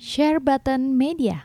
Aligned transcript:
Share 0.00 0.40
Button 0.40 0.96
Media. 0.96 1.44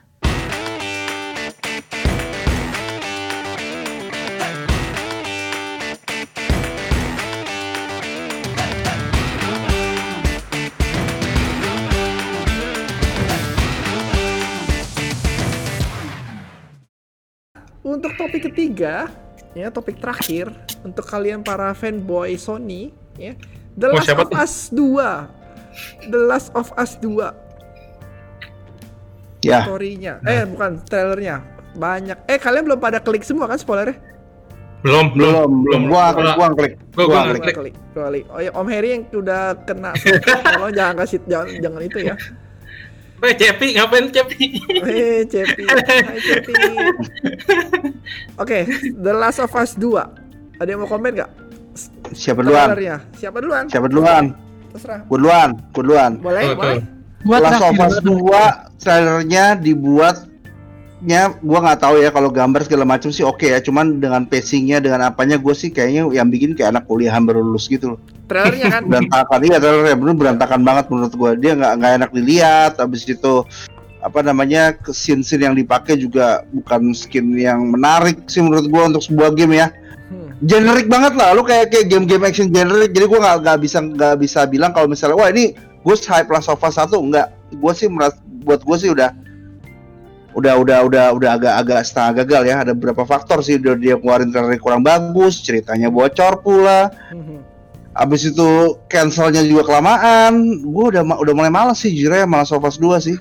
Untuk 17.84 18.16
topik 18.16 18.48
ketiga, 18.48 19.12
ya 19.52 19.68
topik 19.68 20.00
terakhir 20.00 20.48
untuk 20.80 21.04
kalian 21.04 21.44
para 21.44 21.76
fanboy 21.76 22.40
Sony, 22.40 22.96
ya 23.20 23.36
The 23.76 23.92
Oh, 23.92 24.00
Last 24.00 24.08
siapa 24.08 24.24
of? 24.24 24.32
Us 24.32 24.72
2. 24.72 26.08
The 26.08 26.20
Last 26.24 26.56
of 26.56 26.72
Us 26.80 26.96
2 27.04 27.45
Ya, 29.46 29.62
story-nya. 29.70 30.14
Eh, 30.26 30.44
bukan 30.50 30.82
trailernya. 30.90 31.46
Banyak. 31.78 32.18
Eh, 32.26 32.42
kalian 32.42 32.66
belum 32.66 32.80
pada 32.82 32.98
klik 32.98 33.22
semua 33.22 33.46
kan 33.46 33.62
spoilernya? 33.62 34.00
Belum, 34.86 35.18
belum, 35.18 35.34
belum, 35.34 35.50
belum. 35.66 35.82
Gua 35.90 36.06
gua 36.14 36.34
gua 36.38 36.48
klik. 36.54 36.74
Gua- 36.94 37.26
klik. 37.34 37.42
klik. 37.42 37.56
klik. 37.58 37.76
Gua 37.98 38.06
klik. 38.14 38.26
Oh 38.30 38.38
ya, 38.38 38.52
Om 38.54 38.68
Heri 38.70 38.90
yang 38.94 39.04
udah 39.10 39.58
kena 39.66 39.98
tolong 39.98 40.74
jangan 40.78 40.94
kasih 41.02 41.20
jangan, 41.26 41.48
jangan 41.58 41.82
itu 41.82 42.00
ya. 42.06 42.16
Weh, 43.16 43.34
Cepi, 43.34 43.68
ngapain 43.74 44.06
Cepi? 44.14 44.62
Eh, 44.86 45.26
Cepi. 45.26 45.64
Hai 45.74 46.20
Cepi. 46.22 46.54
Oke, 48.38 48.70
The 48.94 49.14
Last 49.16 49.42
of 49.42 49.50
Us 49.58 49.74
2. 49.74 50.62
Ada 50.62 50.70
yang 50.70 50.86
mau 50.86 50.90
komen 50.92 51.18
nggak? 51.18 51.32
Siapa 52.14 52.46
duluan? 52.46 52.70
Trailernya. 52.70 52.98
Siapa 53.18 53.38
duluan? 53.42 53.66
Siapa 53.66 53.88
duluan? 53.90 54.24
Terserah. 54.76 55.02
Gua 55.10 55.18
duluan, 55.18 55.50
gua 55.74 55.82
duluan. 55.82 56.12
Boleh, 56.22 56.44
boleh. 56.54 56.95
Gua 57.26 57.42
Last 57.42 57.58
of 57.58 57.74
terakhir. 57.74 57.82
Us 57.82 57.98
banget. 58.06 58.62
2 58.78 58.86
trailernya 58.86 59.46
dibuatnya 59.58 61.22
gua 61.42 61.60
nggak 61.66 61.80
tahu 61.82 61.96
ya 61.98 62.10
kalau 62.14 62.30
gambar 62.30 62.62
segala 62.70 62.86
macam 62.86 63.10
sih 63.10 63.26
oke 63.26 63.50
ya. 63.50 63.58
Cuman 63.58 63.98
dengan 63.98 64.30
pacingnya 64.30 64.78
dengan 64.78 65.10
apanya 65.10 65.42
gue 65.42 65.54
sih 65.58 65.74
kayaknya 65.74 66.06
yang 66.14 66.30
bikin 66.30 66.54
kayak 66.54 66.78
anak 66.78 66.86
kuliahan 66.86 67.26
baru 67.26 67.42
lulus 67.42 67.66
gitu 67.66 67.98
loh. 67.98 68.00
Trailernya 68.30 68.70
kan. 68.70 68.82
berantakan. 68.94 69.40
Iya 69.42 69.58
trailernya 69.58 69.98
bener 69.98 70.16
berantakan 70.16 70.62
banget 70.62 70.86
menurut 70.94 71.14
gua. 71.18 71.32
Dia 71.34 71.58
nggak 71.58 71.74
nggak 71.82 71.92
enak 71.98 72.10
dilihat 72.14 72.74
habis 72.78 73.04
itu 73.10 73.42
apa 74.06 74.22
namanya 74.22 74.78
ke 74.78 74.94
scene-scene 74.94 75.50
yang 75.50 75.58
dipakai 75.58 75.98
juga 75.98 76.46
bukan 76.54 76.94
skin 76.94 77.34
yang 77.34 77.74
menarik 77.74 78.22
sih 78.30 78.46
menurut 78.46 78.70
gua 78.70 78.86
untuk 78.86 79.02
sebuah 79.02 79.34
game 79.34 79.58
ya. 79.58 79.74
Hmm. 80.06 80.30
generik 80.46 80.86
banget 80.86 81.18
lah. 81.18 81.34
Lu 81.34 81.42
kayak 81.42 81.74
kayak 81.74 81.90
game-game 81.90 82.22
action 82.22 82.54
generik 82.54 82.94
jadi 82.94 83.10
gua 83.10 83.20
nggak 83.26 83.38
nggak 83.42 83.58
bisa 83.66 83.82
nggak 83.82 84.16
bisa 84.22 84.46
bilang 84.46 84.70
kalau 84.78 84.86
misalnya 84.86 85.18
wah 85.18 85.34
ini 85.34 85.58
gue 85.86 85.96
hype 85.96 86.30
Last 86.34 86.50
of 86.50 86.58
Us 86.60 86.82
1 86.82 86.90
enggak 86.98 87.30
gue 87.54 87.74
sih 87.78 87.86
meras 87.86 88.18
buat 88.42 88.66
gue 88.66 88.78
sih 88.82 88.90
udah 88.90 89.14
udah 90.36 90.54
udah 90.60 90.78
udah 90.84 91.06
udah 91.16 91.30
agak-agak 91.40 91.80
setengah 91.88 92.12
gagal 92.26 92.42
ya 92.44 92.56
ada 92.60 92.72
beberapa 92.76 93.08
faktor 93.08 93.40
sih 93.40 93.56
udah 93.56 93.78
dia 93.80 93.96
keluarin 93.96 94.34
trailer 94.34 94.60
kurang 94.60 94.84
bagus 94.84 95.40
ceritanya 95.40 95.88
bocor 95.88 96.42
pula 96.44 96.92
Hmm. 97.14 97.40
abis 97.96 98.28
itu 98.28 98.76
cancelnya 98.92 99.40
juga 99.48 99.64
kelamaan 99.64 100.66
gue 100.68 100.86
udah 100.92 101.06
udah 101.16 101.34
mulai 101.38 101.48
males 101.48 101.80
sih 101.80 101.94
jujur 101.96 102.12
ya 102.12 102.28
malas 102.28 102.52
of 102.52 102.66
Us 102.68 102.76
2 102.76 103.00
sih 103.00 103.16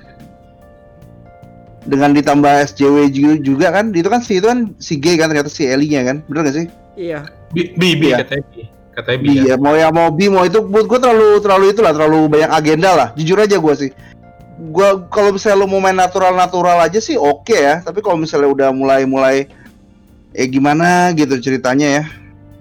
dengan 1.85 2.17
ditambah 2.17 2.49
SJW 2.75 3.13
juga, 3.13 3.35
juga 3.45 3.67
kan 3.71 3.93
itu 3.93 4.09
kan 4.09 4.25
si 4.25 4.41
itu 4.41 4.49
kan 4.49 4.73
si 4.81 4.97
G 4.97 5.21
kan 5.21 5.29
ternyata 5.29 5.53
si 5.53 5.69
Ellie 5.69 5.93
nya 5.93 6.01
kan 6.03 6.25
bener 6.27 6.49
gak 6.49 6.57
sih 6.65 6.67
Iya. 6.95 7.27
Bi, 7.51 7.75
bi, 7.75 7.99
bi, 7.99 8.11
Iya. 8.11 8.23
katanya 8.23 8.45
bi. 8.55 8.63
Katanya 8.95 9.19
bi. 9.19 9.27
Bi 9.27 9.35
ya. 9.43 9.55
ya, 9.55 9.57
mau 9.59 9.75
yang 9.75 9.93
mau 9.93 10.09
bi 10.15 10.27
mau 10.31 10.47
itu 10.47 10.63
buat 10.63 10.87
gue 10.87 10.99
terlalu 11.03 11.43
terlalu 11.43 11.65
itulah 11.75 11.93
terlalu 11.93 12.19
banyak 12.31 12.51
agenda 12.51 12.91
lah 12.95 13.09
jujur 13.19 13.39
aja 13.43 13.59
gue 13.59 13.75
sih 13.75 13.91
gue 14.55 14.89
kalau 15.11 15.35
misalnya 15.35 15.59
lo 15.61 15.67
mau 15.67 15.83
main 15.83 15.99
natural 15.99 16.33
natural 16.33 16.79
aja 16.79 17.03
sih 17.03 17.19
oke 17.19 17.51
ya 17.51 17.83
tapi 17.83 17.99
kalau 17.99 18.15
misalnya 18.15 18.49
udah 18.49 18.69
mulai 18.71 19.03
mulai 19.03 19.37
eh 20.31 20.47
gimana 20.47 21.11
gitu 21.19 21.39
ceritanya 21.43 22.03
ya 22.03 22.05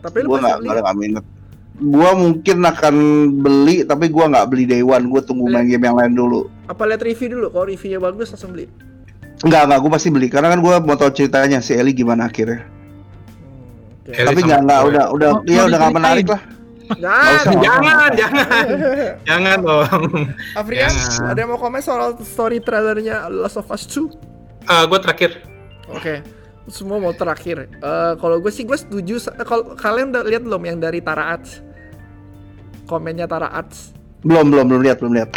Tapi 0.01 0.25
lu 0.25 0.33
gue 0.33 0.37
pasti 0.41 0.49
nggak 0.49 0.57
nggak 0.61 0.83
nggak 0.83 0.97
minat 0.97 1.25
gue 1.73 2.11
mungkin 2.17 2.57
akan 2.65 2.95
beli 3.41 3.77
tapi 3.85 4.05
gue 4.09 4.25
nggak 4.25 4.45
beli 4.49 4.63
day 4.65 4.81
one 4.85 5.09
gue 5.09 5.21
tunggu 5.21 5.49
main 5.49 5.65
game 5.65 5.85
yang 5.85 5.97
lain 5.97 6.13
dulu 6.13 6.49
Apa 6.69 6.87
lihat 6.87 7.03
review 7.03 7.27
dulu? 7.37 7.47
Kalau 7.51 7.65
reviewnya 7.67 7.99
bagus 7.99 8.31
langsung 8.31 8.55
beli. 8.55 8.71
Enggak, 9.43 9.67
enggak, 9.67 9.79
gue 9.83 9.91
pasti 9.91 10.09
beli 10.09 10.27
karena 10.31 10.47
kan 10.55 10.59
gue 10.63 10.73
mau 10.79 10.95
tahu 10.95 11.11
ceritanya 11.11 11.59
si 11.59 11.75
Ellie 11.75 11.91
gimana 11.91 12.31
akhirnya. 12.31 12.63
Tapi 14.03 14.39
enggak, 14.41 14.61
gue. 14.61 14.89
udah, 14.91 15.05
udah, 15.11 15.31
ya 15.45 15.55
mau 15.55 15.67
udah 15.67 15.77
nggak 15.79 15.95
menarik 15.95 16.27
lah. 16.27 16.41
Jangan. 16.93 17.43
Jangan, 17.63 18.09
jangan. 18.21 18.65
jangan 19.23 19.57
dong. 19.63 20.03
Afrian, 20.53 20.93
ada 21.23 21.39
yang 21.39 21.49
mau 21.49 21.57
komen 21.57 21.79
soal 21.79 22.19
story 22.19 22.59
trailernya 22.59 23.31
Last 23.31 23.55
of 23.55 23.71
Us 23.71 23.87
2? 23.87 24.11
Ah, 24.67 24.83
gue 24.83 24.99
terakhir. 24.99 25.39
Oke. 25.87 26.19
Semua 26.67 26.99
mau 26.99 27.11
terakhir. 27.11 27.67
Eh, 27.67 28.13
kalau 28.19 28.39
gue 28.39 28.47
sih 28.47 28.63
gue 28.63 28.75
setuju. 28.75 29.19
eh, 29.31 29.43
Kalau 29.43 29.75
kalian 29.75 30.11
udah 30.11 30.23
lihat 30.23 30.43
belum 30.43 30.63
yang 30.63 30.77
dari 30.79 30.99
Tara 30.99 31.35
Arts? 31.35 31.63
Komennya 32.83 33.27
Tara 33.27 33.47
Arts. 33.47 33.95
Belum, 34.23 34.51
belum, 34.51 34.67
belum 34.67 34.81
lihat, 34.83 34.99
belum 34.99 35.15
lihat. 35.15 35.31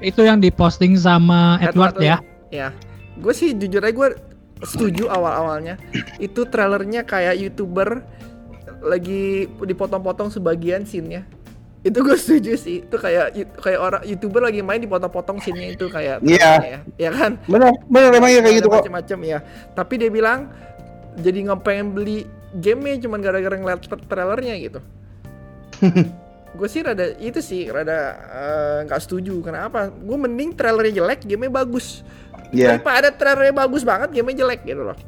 Itu 0.00 0.20
yang 0.20 0.40
diposting 0.40 0.96
sama 0.96 1.56
Edward 1.60 1.96
ya. 1.96 2.20
Ya. 2.48 2.68
Gue 3.16 3.32
sih 3.32 3.52
jujur 3.52 3.80
aja 3.80 3.92
gue 3.92 4.08
setuju 4.62 5.08
awal-awalnya. 5.08 5.76
Itu 6.16 6.46
trailernya 6.46 7.04
kayak 7.04 7.36
YouTuber 7.36 8.00
lagi 8.80 9.48
dipotong-potong 9.50 10.30
sebagian 10.30 10.84
scene-nya. 10.84 11.24
Itu 11.82 12.02
gue 12.02 12.16
setuju 12.16 12.56
sih. 12.56 12.82
Itu 12.82 12.96
kayak 12.96 13.34
kayak 13.60 13.80
orang 13.80 14.02
YouTuber 14.04 14.42
lagi 14.42 14.60
main 14.64 14.80
dipotong-potong 14.80 15.38
scene-nya 15.38 15.74
itu 15.74 15.86
kayak 15.86 16.22
Iya. 16.24 16.52
ya. 16.62 16.78
Ya 16.98 17.10
kan? 17.12 17.38
Bener, 17.46 17.72
bener 17.86 18.10
emang 18.16 18.30
ya 18.32 18.40
kayak 18.42 18.56
gitu 18.58 18.68
kok. 18.68 18.82
macam-macam 18.84 19.18
ya. 19.22 19.38
Tapi 19.72 19.94
dia 19.96 20.10
bilang 20.10 20.40
jadi 21.16 21.38
ngepengen 21.48 21.92
beli 21.92 22.24
gamenya 22.56 23.04
cuman 23.04 23.20
gara-gara 23.20 23.56
ngeliat 23.56 23.80
tra- 23.84 24.04
trailernya 24.04 24.54
gitu. 24.60 24.80
gue 26.56 26.68
sih 26.72 26.80
rada 26.80 27.12
itu 27.20 27.36
sih 27.44 27.68
rada 27.68 27.98
eh, 28.16 28.78
nggak 28.88 29.00
setuju. 29.04 29.44
Kenapa? 29.44 29.92
Gue 29.92 30.16
mending 30.16 30.56
trailernya 30.56 31.04
jelek, 31.04 31.20
gamenya 31.22 31.52
bagus. 31.54 32.00
Iya, 32.54 32.78
Daripada 32.78 33.08
trailernya 33.10 33.54
bagus 33.54 33.82
banget, 33.82 34.14
gamenya 34.14 34.46
jelek 34.46 34.60
gitu 34.64 34.82
loh. 34.82 34.98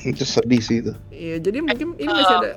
itu 0.00 0.24
sedih 0.24 0.62
sih 0.64 0.80
itu. 0.80 0.92
Iya, 1.12 1.36
jadi 1.44 1.60
mungkin 1.60 1.92
ini 2.00 2.08
masih 2.08 2.36
ada 2.40 2.52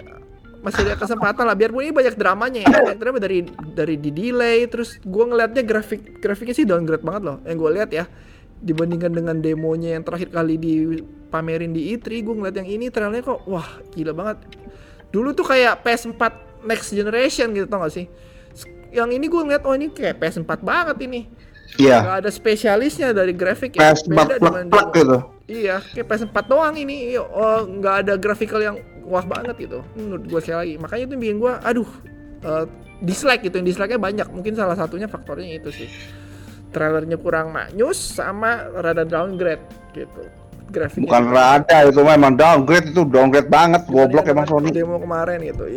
masih 0.64 0.80
ada 0.88 0.96
kesempatan 0.96 1.44
lah 1.44 1.60
biarpun 1.60 1.84
ini 1.84 1.92
banyak 1.92 2.16
dramanya 2.16 2.64
ya. 2.64 2.72
Banyak 2.72 3.00
drama 3.04 3.20
dari 3.20 3.44
dari 3.76 4.00
di 4.00 4.16
delay 4.16 4.64
terus 4.72 4.96
gue 5.04 5.24
ngelihatnya 5.28 5.60
grafik 5.68 6.24
grafiknya 6.24 6.56
sih 6.56 6.64
downgrade 6.64 7.04
banget 7.04 7.24
loh. 7.28 7.38
Yang 7.44 7.58
gue 7.60 7.72
lihat 7.76 7.90
ya 7.92 8.06
dibandingkan 8.64 9.12
dengan 9.12 9.44
demonya 9.44 10.00
yang 10.00 10.08
terakhir 10.08 10.32
kali 10.32 10.56
dipamerin 10.56 11.76
di 11.76 11.92
E3 11.92 12.24
gue 12.24 12.36
ngeliat 12.40 12.56
yang 12.64 12.70
ini 12.80 12.88
trailernya 12.88 13.28
kok 13.28 13.44
wah 13.44 13.68
gila 13.92 14.16
banget. 14.16 14.38
Dulu 15.12 15.36
tuh 15.36 15.44
kayak 15.44 15.84
PS4 15.84 16.24
next 16.64 16.96
generation 16.96 17.52
gitu 17.52 17.68
tau 17.68 17.84
gak 17.84 17.92
sih? 17.92 18.08
Yang 18.96 19.20
ini 19.20 19.26
gue 19.28 19.42
ngeliat 19.44 19.68
oh 19.68 19.76
ini 19.76 19.92
kayak 19.92 20.16
PS4 20.16 20.64
banget 20.64 20.96
ini 21.04 21.28
Iya, 21.76 21.98
Gak 22.00 22.18
ada 22.22 22.30
spesialisnya 22.30 23.10
dari 23.12 23.34
grafik 23.34 23.76
ya 23.76 23.92
PS4 23.92 24.10
Beda 24.10 24.36
plek-plek 24.38 24.70
demo. 24.86 24.94
gitu. 24.94 25.18
Iya, 25.44 25.76
kayak 25.84 26.08
PS4 26.08 26.38
doang 26.46 26.76
ini. 26.76 27.14
Oh, 27.16 27.64
nggak 27.64 27.96
ada 28.02 28.14
grafikal 28.16 28.58
yang 28.58 28.76
wah 29.04 29.22
banget 29.22 29.58
gitu. 29.60 29.84
Menurut 29.94 30.24
gue 30.24 30.40
sekali 30.40 30.58
lagi. 30.58 30.74
Makanya 30.78 31.04
itu 31.04 31.12
yang 31.12 31.22
bikin 31.22 31.38
gue, 31.38 31.54
aduh, 31.60 31.90
eh, 32.42 32.66
dislike 33.00 33.44
gitu. 33.44 33.56
Yang 33.58 33.68
dislike-nya 33.74 34.00
banyak. 34.00 34.28
Mungkin 34.30 34.54
salah 34.54 34.74
satunya 34.74 35.06
faktornya 35.06 35.52
itu 35.52 35.70
sih. 35.70 35.90
Trailernya 36.70 37.18
kurang 37.18 37.52
maknyus 37.52 38.18
sama 38.18 38.66
rada 38.72 39.04
downgrade 39.04 39.62
gitu. 39.92 40.26
Grafiknya 40.66 41.06
Bukan 41.06 41.24
juga. 41.28 41.36
rada 41.36 41.78
itu 41.86 42.00
mah 42.02 42.14
emang 42.16 42.34
downgrade 42.34 42.88
itu 42.88 43.04
downgrade 43.04 43.46
banget, 43.46 43.84
goblok 43.86 44.26
emang 44.26 44.48
Sony. 44.48 44.72
Demo 44.72 44.98
kemarin 44.98 45.38
gitu. 45.44 45.70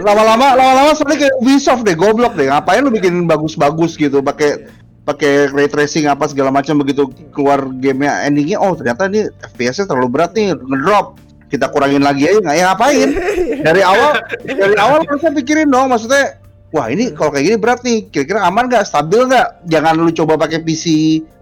Lama-lama, 0.00 0.54
lama-lama 0.54 0.90
Sony 0.92 1.14
kayak 1.16 1.38
Ubisoft 1.38 1.84
deh, 1.84 1.94
goblok 1.94 2.34
deh. 2.34 2.48
Ngapain 2.48 2.80
lu 2.80 2.90
bikin 2.90 3.28
bagus-bagus 3.28 3.94
gitu, 3.94 4.18
pakai 4.20 4.64
pakai 5.04 5.52
ray 5.52 5.68
tracing 5.68 6.08
apa 6.08 6.24
segala 6.32 6.48
macam 6.48 6.80
begitu 6.80 7.12
keluar 7.30 7.68
gamenya 7.76 8.24
endingnya 8.24 8.56
oh 8.56 8.72
ternyata 8.72 9.04
ini 9.12 9.28
FPS-nya 9.52 9.84
terlalu 9.84 10.08
berat 10.10 10.32
nih 10.32 10.56
ngedrop. 10.56 11.20
Kita 11.44 11.70
kurangin 11.70 12.02
lagi 12.02 12.26
aja 12.26 12.40
nggak 12.40 12.56
ya 12.56 12.64
ngapain? 12.72 13.08
Dari 13.68 13.82
awal 13.84 14.10
dari 14.42 14.74
awal 14.74 15.06
harusnya 15.06 15.30
pikirin 15.38 15.70
dong 15.70 15.92
maksudnya 15.92 16.40
wah 16.74 16.90
ini 16.90 17.14
kalau 17.14 17.30
kayak 17.30 17.44
gini 17.46 17.56
berat 17.60 17.80
nih 17.86 18.10
kira-kira 18.10 18.42
aman 18.42 18.66
nggak? 18.66 18.82
Stabil 18.82 19.28
nggak? 19.28 19.70
Jangan 19.70 19.94
lu 19.94 20.10
coba 20.10 20.34
pakai 20.40 20.64
PC 20.66 20.84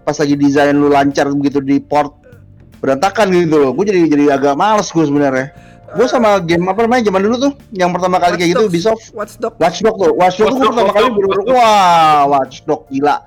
pas 0.05 0.13
lagi 0.13 0.35
desain 0.37 0.75
lu 0.75 0.91
lancar 0.91 1.31
begitu 1.33 1.63
di 1.63 1.81
port 1.81 2.13
berantakan 2.83 3.31
gitu 3.33 3.57
loh. 3.57 3.71
Gue 3.73 3.89
jadi 3.89 4.05
jadi 4.05 4.37
agak 4.37 4.53
males 4.53 4.91
gue 4.91 5.01
sebenarnya. 5.01 5.49
Gue 5.97 6.05
sama 6.05 6.37
game 6.43 6.67
apa 6.69 6.85
namanya 6.85 7.09
zaman 7.09 7.21
dulu 7.25 7.35
tuh 7.49 7.53
yang 7.73 7.89
pertama 7.89 8.21
kali 8.21 8.37
kayak 8.37 8.53
gitu 8.53 8.65
Watch 8.65 8.73
Ubisoft 8.75 9.03
Watchdog. 9.17 9.53
Watchdog 9.57 9.95
tuh, 9.97 10.11
Watchdog 10.13 10.51
tuh 10.51 10.69
pertama 10.69 10.91
kali 10.93 11.07
bener 11.09 11.41
wah 11.49 12.21
Watchdog 12.29 12.81
gila 12.93 13.17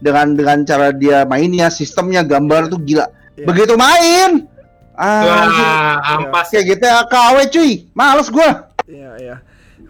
dengan 0.00 0.32
dengan 0.32 0.58
cara 0.64 0.90
dia 0.90 1.22
mainnya, 1.22 1.68
sistemnya, 1.68 2.24
gambar 2.24 2.68
tuh 2.68 2.80
gila. 2.80 3.06
Iya. 3.36 3.46
Begitu 3.46 3.74
main, 3.76 4.48
ah 4.96 5.22
Wah, 5.22 5.96
ampas. 6.18 6.48
kayak 6.48 6.76
GTA 6.76 7.04
KW 7.06 7.36
cuy, 7.48 7.72
males 7.92 8.28
gua. 8.28 8.68
Iya, 8.84 9.10
iya. 9.20 9.36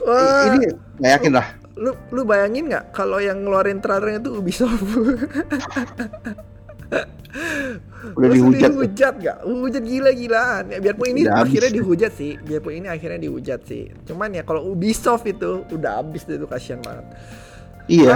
Wah, 0.03 0.55
Ini 0.55 0.71
nggak 0.99 1.12
yakin 1.19 1.33
lah. 1.35 1.47
lu 1.81 1.97
lu 2.12 2.23
bayangin 2.23 2.69
nggak 2.69 2.93
kalau 2.93 3.17
yang 3.17 3.41
ngeluarin 3.41 3.81
trailernya 3.81 4.21
tuh 4.21 4.37
Ubisoft? 4.37 4.85
Udah 8.17 8.29
dihujat. 8.33 8.71
dihujat 8.75 9.15
gak? 9.23 9.39
Hujat 9.47 9.83
gila-gilaan. 9.85 10.65
Ya, 10.73 10.79
biarpun 10.83 11.07
ini 11.15 11.29
Udah 11.29 11.45
akhirnya 11.47 11.71
dihujat 11.71 12.12
sih. 12.17 12.33
Biarpun 12.41 12.73
ini 12.75 12.89
akhirnya 12.91 13.21
dihujat 13.23 13.61
sih. 13.65 13.93
Cuman 14.09 14.35
ya 14.35 14.43
kalau 14.43 14.73
Ubisoft 14.73 15.25
itu 15.29 15.62
udah 15.71 16.01
habis 16.03 16.27
deh 16.27 16.37
itu 16.37 16.49
kasihan 16.49 16.81
banget. 16.83 17.07
Iya. 17.90 18.14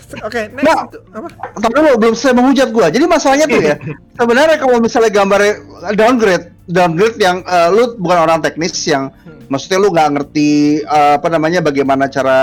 Se- 0.00 0.22
Oke, 0.22 0.48
next 0.48 0.64
Nah. 0.64 0.80
itu 0.86 0.98
apa? 1.12 1.28
Tapi 1.60 1.76
lo 1.76 1.90
belum 1.94 2.14
selesai 2.14 2.32
menghujat 2.32 2.68
gua. 2.70 2.86
Jadi 2.88 3.04
masalahnya 3.04 3.46
tuh 3.46 3.60
ya, 3.60 3.76
sebenarnya 4.18 4.56
kalau 4.56 4.76
misalnya 4.78 5.10
gambarnya 5.10 5.52
downgrade, 5.92 6.44
downgrade 6.66 7.18
yang 7.18 7.44
eh, 7.44 7.68
lu 7.68 7.94
bukan 7.96 8.18
orang 8.20 8.38
teknis 8.40 8.72
yang 8.84 9.12
Hmm. 9.24 9.44
maksudnya 9.46 9.78
lu 9.78 9.92
nggak 9.92 10.08
ngerti 10.10 10.48
eh, 10.80 11.12
apa 11.14 11.28
namanya 11.28 11.60
bagaimana 11.60 12.08
cara 12.08 12.38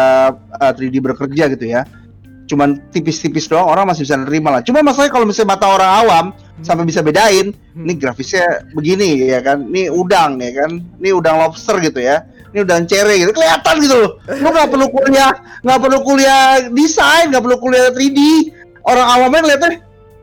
eh, 0.56 0.72
3D 0.72 1.02
bekerja 1.02 1.50
gitu 1.50 1.66
ya. 1.66 1.82
Cuman 2.46 2.92
tipis-tipis 2.92 3.48
doang 3.48 3.66
orang 3.66 3.88
masih 3.88 4.04
bisa 4.04 4.20
nerima 4.20 4.52
lah. 4.52 4.62
Cuma 4.62 4.84
masalahnya 4.84 5.10
kalau 5.10 5.26
misalnya 5.26 5.56
mata 5.56 5.66
orang 5.66 5.92
awam 5.98 6.26
sampai 6.62 6.86
bisa 6.86 7.02
bedain, 7.02 7.56
Hmm. 7.74 7.88
ini 7.88 7.94
grafisnya 7.96 8.46
begini 8.72 9.26
ya 9.26 9.40
kan, 9.40 9.66
ini 9.66 9.88
udang 9.88 10.38
ya 10.38 10.52
kan, 10.54 10.72
ini 11.00 11.10
udang 11.10 11.40
lobster 11.40 11.80
gitu 11.80 11.98
ya. 11.98 12.22
Ini 12.52 12.68
udang 12.68 12.84
cere 12.84 13.16
gitu, 13.16 13.32
kelihatan 13.32 13.76
gitu 13.80 13.96
loh. 13.96 14.12
Lu 14.28 14.50
nggak 14.52 14.68
perlu 14.68 14.88
kuliah, 14.92 15.32
nggak 15.64 15.80
perlu 15.80 15.98
kuliah 16.04 16.68
desain, 16.68 17.32
nggak 17.32 17.44
perlu 17.48 17.58
kuliah 17.64 17.88
3D. 17.96 18.20
Orang 18.84 19.08
awamnya 19.08 19.40
ngeliatnya, 19.48 19.72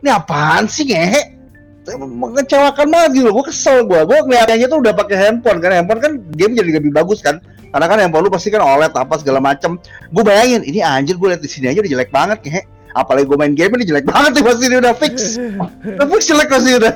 ini 0.05 0.09
apaan 0.13 0.69
sih 0.69 0.85
ngehe? 0.85 1.41
Mengecewakan 1.89 2.85
banget 2.85 3.09
gitu, 3.17 3.33
gue 3.33 3.45
kesel 3.49 3.81
gue. 3.89 3.97
Gue 4.05 4.17
ngeliatnya 4.29 4.69
tuh 4.69 4.77
udah 4.77 4.93
pakai 4.93 5.17
handphone 5.17 5.57
kan, 5.57 5.73
handphone 5.73 5.97
kan 5.97 6.11
game 6.37 6.53
jadi 6.53 6.77
lebih 6.77 6.93
bagus 6.93 7.25
kan. 7.25 7.41
Karena 7.73 7.85
kan 7.89 7.97
handphone 7.97 8.29
lu 8.29 8.31
pasti 8.33 8.53
kan 8.53 8.61
OLED 8.61 8.93
apa 8.93 9.17
segala 9.17 9.41
macem. 9.41 9.81
Gue 10.13 10.21
bayangin, 10.21 10.61
ini 10.61 10.85
anjir 10.85 11.17
gue 11.17 11.33
liat 11.33 11.41
di 11.41 11.49
sini 11.49 11.73
aja 11.73 11.81
udah 11.81 11.91
jelek 11.97 12.13
banget 12.13 12.37
ngehe. 12.45 12.61
Apalagi 12.93 13.25
gue 13.25 13.37
main 13.41 13.53
game 13.57 13.73
ini 13.77 13.89
jelek 13.89 14.05
banget 14.05 14.37
nih 14.37 14.43
pasti 14.45 14.63
ini 14.69 14.77
udah 14.77 14.93
fix. 14.93 15.15
Udah 15.97 16.07
fix 16.13 16.21
jelek 16.29 16.49
pasti 16.49 16.69
udah. 16.77 16.93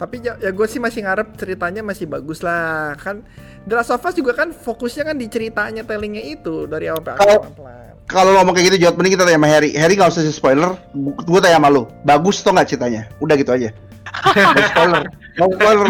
Tapi 0.00 0.24
ya, 0.24 0.32
ya 0.40 0.48
gue 0.48 0.64
sih 0.64 0.80
masih 0.80 1.04
ngarep 1.04 1.36
ceritanya 1.36 1.84
masih 1.84 2.08
bagus 2.08 2.40
lah. 2.40 2.96
Kan 2.96 3.20
The 3.68 3.76
Last 3.76 3.92
of 3.92 4.00
Us 4.00 4.16
juga 4.16 4.32
kan 4.32 4.48
fokusnya 4.48 5.12
kan 5.12 5.20
di 5.20 5.28
ceritanya 5.28 5.84
tellingnya 5.84 6.24
itu 6.24 6.64
dari 6.64 6.88
awal 6.88 7.04
sampai 7.04 7.20
akhir 7.20 7.52
Kalau- 8.08 8.32
ngomong 8.40 8.56
kayak 8.56 8.66
gitu, 8.72 8.78
jawab 8.88 8.96
mending 8.96 9.14
kita 9.14 9.28
tanya 9.28 9.36
sama 9.38 9.48
Harry. 9.52 9.70
Harry 9.76 9.94
nggak 10.00 10.08
usah 10.10 10.24
spoiler. 10.32 10.72
Gue 11.28 11.38
tanya 11.44 11.60
sama 11.60 11.68
lu, 11.68 11.84
bagus 12.02 12.40
tuh 12.40 12.50
nggak 12.56 12.66
ceritanya? 12.72 13.06
Udah 13.20 13.36
gitu 13.36 13.52
aja. 13.52 13.68
No 14.50 14.64
spoiler. 14.66 15.04
No 15.36 15.44
spoiler. 15.52 15.86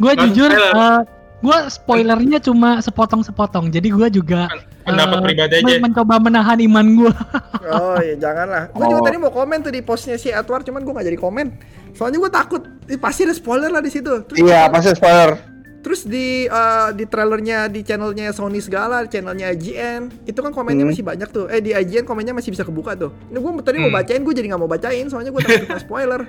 Mas 0.00 0.14
jujur 0.24 0.48
spoiler. 0.48 1.04
Gua 1.40 1.66
spoilernya 1.66 2.38
cuma 2.38 2.78
sepotong-sepotong. 2.78 3.68
Jadi 3.68 3.88
gua 3.88 4.06
juga 4.06 4.48
Pendapat 4.80 5.16
eh, 5.16 5.24
pribadi 5.24 5.54
aja. 5.56 5.64
men- 5.66 5.82
mencoba 5.82 6.14
menahan 6.18 6.58
iman 6.60 6.86
gua. 6.94 7.12
Oh 7.62 7.96
ya 7.96 8.14
janganlah. 8.14 8.68
Gue 8.68 8.82
juga 8.84 8.98
Oh. 8.98 9.04
tadi 9.04 9.16
mau 9.16 9.30
komen 9.30 9.58
tuh 9.60 9.70
di 9.70 9.80
postnya 9.80 10.16
si 10.16 10.26
Edward, 10.26 10.62
cuman 10.62 10.80
gue 10.80 10.90
gak 10.90 11.06
jadi 11.06 11.18
komen. 11.18 11.46
Soalnya 11.92 12.18
gue 12.18 12.32
takut, 12.32 12.62
Ih, 12.84 12.96
pasti 12.96 13.22
ada 13.22 13.32
spoiler 13.32 13.68
lah 13.68 13.78
di 13.78 13.88
situ. 13.88 14.10
Terus, 14.24 14.38
Iya, 14.40 14.66
pasti 14.66 14.90
spoiler. 14.92 15.38
terus 15.80 16.02
di 16.02 16.44
eh, 16.44 16.88
di 16.90 17.04
trailernya 17.04 17.64
di 17.66 17.80
channelnya 17.80 18.32
Sony 18.32 18.58
segala, 18.58 19.04
channelnya 19.06 19.48
IGN, 19.50 20.24
itu 20.24 20.36
kan 20.36 20.50
komennya 20.50 20.82
Hmm. 20.82 20.90
masih 20.90 21.00
banyak 21.02 21.28
tuh. 21.28 21.46
Eh 21.46 21.58
di 21.58 21.70
IGN 21.70 22.02
komennya 22.02 22.32
masih 22.32 22.50
bisa 22.50 22.62
kebuka 22.62 22.92
tuh. 22.94 23.12
Ini 23.28 23.38
gue 23.38 23.50
tadi 23.60 23.76
mau 23.78 23.86
Hmm. 23.86 23.98
bacain, 23.98 24.20
gue 24.20 24.34
jadi 24.34 24.46
nggak 24.48 24.60
mau 24.60 24.68
bacain, 24.68 25.06
soalnya 25.06 25.30
gue 25.30 25.40
takut 25.40 25.78
spoiler. 25.86 26.20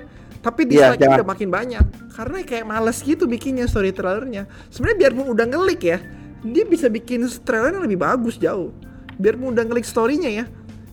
Tapi 0.42 0.66
di 0.66 0.74
Iya, 0.74 0.98
jangan. 0.98 1.22
udah 1.22 1.28
makin 1.28 1.48
banyak, 1.48 1.84
karena 2.12 2.36
kayak 2.42 2.66
males 2.66 2.98
gitu 2.98 3.24
bikinnya 3.24 3.64
story 3.64 3.94
trailernya. 3.94 4.50
Sebenarnya 4.68 4.98
biarpun 5.06 5.26
udah 5.30 5.46
ngelik 5.46 5.82
ya, 5.86 5.98
dia 6.42 6.64
bisa 6.66 6.90
bikin 6.90 7.22
trailer 7.40 7.70
yang 7.72 7.86
lebih 7.86 8.02
bagus 8.02 8.36
jauh. 8.36 8.74
Biarpun 9.16 9.54
udah 9.54 9.62
ngelik 9.62 9.86
storynya 9.86 10.26
ya, 10.28 10.44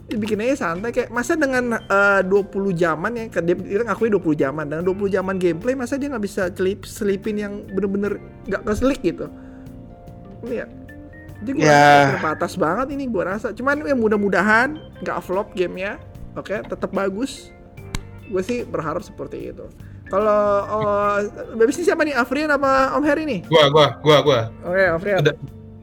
bikin 0.08 0.42
aja 0.42 0.70
santai 0.70 0.90
kayak 0.90 1.10
masa 1.10 1.34
dengan 1.34 1.78
eh, 1.78 2.22
20 2.26 2.50
jaman 2.74 3.12
ya 3.14 3.26
dia, 3.42 3.54
dia 3.54 3.86
ngakui 3.86 4.10
20 4.10 4.34
jaman 4.34 4.66
dengan 4.66 4.82
20 4.86 5.06
jaman 5.10 5.36
gameplay 5.38 5.78
masa 5.78 5.98
dia 5.98 6.10
nggak 6.10 6.26
bisa 6.26 6.50
celip 6.50 6.82
selipin 6.82 7.38
yang 7.38 7.54
bener-bener 7.70 8.18
nggak 8.46 8.66
keselik 8.66 9.02
gitu 9.02 9.30
Iya 10.42 10.66
jadi 11.40 11.50
gua 11.54 11.62
Ya. 11.62 11.78
rasa 11.78 12.10
terbatas 12.18 12.54
banget 12.58 12.88
ini 12.98 13.06
gua 13.06 13.38
rasa 13.38 13.54
cuman 13.54 13.86
ya 13.86 13.94
mudah-mudahan 13.94 14.82
nggak 15.06 15.18
flop 15.22 15.54
gamenya 15.54 16.02
oke 16.34 16.58
tetap 16.58 16.90
bagus 16.90 17.54
gue 18.30 18.42
sih 18.42 18.62
berharap 18.64 19.02
seperti 19.02 19.50
itu 19.50 19.66
kalau 20.06 20.42
oh, 20.66 21.18
babis 21.54 21.78
ini 21.78 21.86
siapa 21.86 22.02
nih 22.02 22.14
Afrian 22.14 22.50
apa 22.50 22.94
Om 22.94 23.04
Heri 23.04 23.26
nih 23.26 23.40
Gua, 23.46 23.70
gua, 23.70 23.88
gua, 24.00 24.18
gua. 24.22 24.40
oke 24.64 24.84
Afrian 24.96 25.22
Udah. 25.22 25.36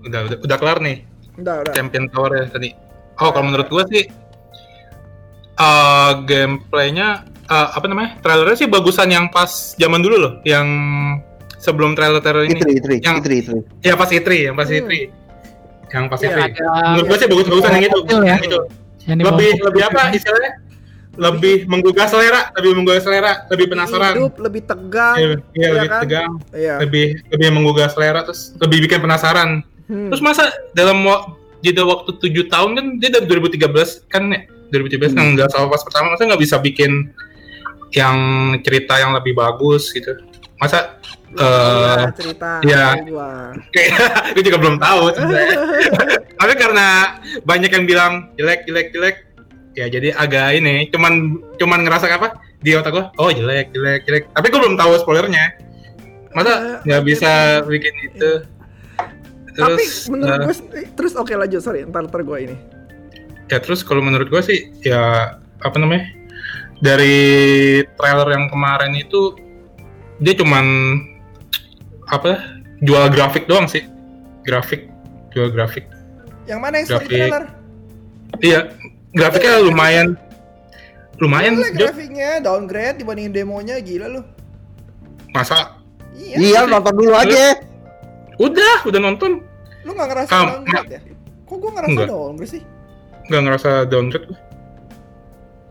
Udah, 0.03 0.21
udah, 0.25 0.39
udah 0.41 0.57
kelar 0.57 0.79
nih 0.79 0.97
udah 1.37 1.55
udah 1.61 1.73
champion 1.75 2.07
tower 2.09 2.33
ya 2.33 2.45
tadi. 2.49 2.71
Oh, 3.17 3.29
kalau 3.29 3.45
menurut 3.45 3.67
gua 3.67 3.85
sih 3.87 4.07
eh 5.57 6.11
gameplaynya 6.23 7.09
eh, 7.47 7.69
apa 7.73 7.87
namanya? 7.87 8.21
Trailernya 8.21 8.57
sih 8.57 8.69
bagusan 8.69 9.09
yang 9.09 9.27
pas 9.29 9.75
zaman 9.75 9.99
dulu 9.99 10.17
loh, 10.17 10.33
yang 10.43 10.67
sebelum 11.57 11.93
trailer-trailer 11.93 12.47
ini. 12.47 12.55
Itri, 12.55 12.73
itri, 12.77 12.97
Yang- 13.01 13.19
itri, 13.21 13.35
itri. 13.41 13.59
Ya 13.81 13.95
pas 13.95 14.09
E3, 14.09 14.29
yang 14.45 14.55
pas 14.55 14.69
Hmm. 14.69 14.79
E3. 14.79 14.93
Yang 15.87 16.05
pas 16.07 16.19
Iya, 16.21 16.29
E3. 16.29 16.37
ada 16.37 16.89
Menurut 16.93 17.07
gua 17.07 17.17
sih 17.17 17.29
bagus-bagusan 17.29 17.71
yang 17.73 17.85
itu. 17.85 17.99
Hasil 18.01 18.21
ya. 18.21 18.29
Yang 18.29 18.45
itu. 18.45 18.61
yang 19.07 19.19
Lebih 19.23 19.51
lebih 19.63 19.83
apa 19.85 20.01
istilahnya? 20.11 20.53
Lebih 21.17 21.65
menggugah 21.65 22.05
selera, 22.05 22.53
lebih 22.53 22.73
menggugah 22.75 23.01
selera, 23.01 23.33
lebih 23.49 23.67
penasaran. 23.69 24.13
hidup 24.15 24.37
lebih 24.37 24.63
tegang 24.63 25.17
Iya, 25.17 25.27
iya, 25.27 25.37
Iya 25.55 25.69
lebih 25.73 25.89
kan? 25.89 26.01
tegang, 26.01 26.33
iya 26.53 26.75
lebih 26.79 27.07
lebih 27.31 27.49
menggugah 27.51 27.89
selera 27.89 28.21
terus 28.23 28.53
lebih 28.57 28.85
bikin 28.85 29.01
penasaran. 29.01 29.51
Hmm. 29.87 30.09
Terus 30.09 30.21
masa 30.21 30.45
dalam 30.73 31.01
jeda 31.59 31.83
waktu 31.83 32.11
7 32.15 32.47
tahun 32.47 32.71
kan 32.73 32.87
dia 32.97 33.09
dari 33.11 33.25
2013 33.25 33.65
kan 34.07 34.23
ya 34.29 34.41
2013 34.69 35.09
Hmm. 35.09 35.17
yang 35.17 35.29
nggak 35.35 35.49
salah 35.49 35.69
pas 35.69 35.81
pertama 35.81 36.13
masa 36.13 36.23
nggak 36.25 36.43
bisa 36.43 36.57
bikin 36.59 37.11
yang 37.91 38.17
cerita 38.61 38.99
yang 38.99 39.13
lebih 39.13 39.33
bagus 39.33 39.89
gitu. 39.91 40.11
Masa 40.57 41.01
eh 41.33 42.09
cerita 42.13 42.61
gua. 43.09 43.53
kayak 43.69 43.93
gue 44.33 44.43
juga 44.43 44.59
belum 44.59 44.77
tahu. 44.77 45.03
Tapi 46.39 46.53
karena 46.55 47.17
banyak 47.43 47.71
yang 47.71 47.85
bilang 47.85 48.13
jelek 48.35 48.65
jelek 48.65 48.89
jelek 48.91 49.17
ya 49.77 49.87
jadi 49.87 50.09
agak 50.13 50.57
ini 50.57 50.89
cuman 50.89 51.13
cuman 51.55 51.85
ngerasa 51.85 52.09
apa 52.11 52.33
di 52.59 52.73
otak 52.73 52.91
gua 52.91 53.05
oh 53.17 53.29
jelek 53.29 53.71
jelek 53.71 54.03
jelek. 54.03 54.23
Tapi 54.33 54.47
gue 54.49 54.59
belum 54.59 54.75
tahu 54.75 54.97
spoilernya. 54.99 55.61
Masa 56.33 56.53
Eh, 56.53 56.77
nggak 56.85 57.01
oke, 57.01 57.07
bisa 57.07 57.31
tapi- 57.61 57.71
bikin 57.73 57.95
itu? 58.07 58.33
Tapi 59.53 59.73
terus 59.79 60.05
menurut 60.07 60.33
eh, 60.35 60.45
gue 60.45 60.55
terus 60.93 61.13
oke 61.15 61.33
lanjut 61.33 61.61
sorry 61.61 61.85
ntar 61.85 62.05
ntar 62.05 62.21
gue 62.21 62.39
ini. 62.43 62.57
Ya 63.47 63.57
terus 63.57 63.81
kalau 63.81 64.01
menurut 64.01 64.27
gue 64.27 64.43
sih 64.43 64.59
ya 64.81 65.33
apa 65.61 65.77
namanya 65.77 66.09
dari 66.79 67.17
trailer 67.97 68.29
yang 68.31 68.49
kemarin 68.49 68.93
itu 68.93 69.33
dia 70.19 70.33
cuman 70.33 70.65
apa 72.07 72.41
jual 72.81 73.09
grafik 73.09 73.45
doang 73.45 73.65
sih. 73.65 73.85
Grafik 74.43 74.89
jual 75.31 75.49
grafik. 75.49 75.85
Yang 76.45 76.61
mana 76.61 76.75
yang 76.77 76.89
Grafik. 76.89 77.09
trailer? 77.11 77.45
Iya 78.39 78.61
grafiknya 79.17 79.55
lumayan. 79.65 80.07
Lumayan 81.17 81.57
Gila 81.57 81.73
grafiknya 81.73 82.31
downgrade 82.45 83.01
dibandingin 83.01 83.33
demonya 83.33 83.81
gila 83.81 84.07
lu. 84.13 84.23
Masa? 85.33 85.81
Iya. 86.13 86.37
Iya, 86.37 86.61
nonton 86.69 86.93
dulu 86.93 87.13
aja. 87.17 87.57
udah 88.37 88.85
udah 88.85 89.01
nonton. 89.01 89.41
Lu 89.89 89.97
nggak 89.97 90.09
ngerasa 90.13 90.29
Kam- 90.29 90.51
downgrade 90.61 90.91
ya? 90.93 91.01
Kok 91.49 91.57
gue 91.57 91.71
ngerasa 91.73 91.91
Enggak. 91.97 92.09
downgrade 92.13 92.51
sih? 92.53 92.63
Nggak 93.27 93.43
ngerasa 93.49 93.71
downgrade. 93.89 94.27
Gua. 94.29 94.39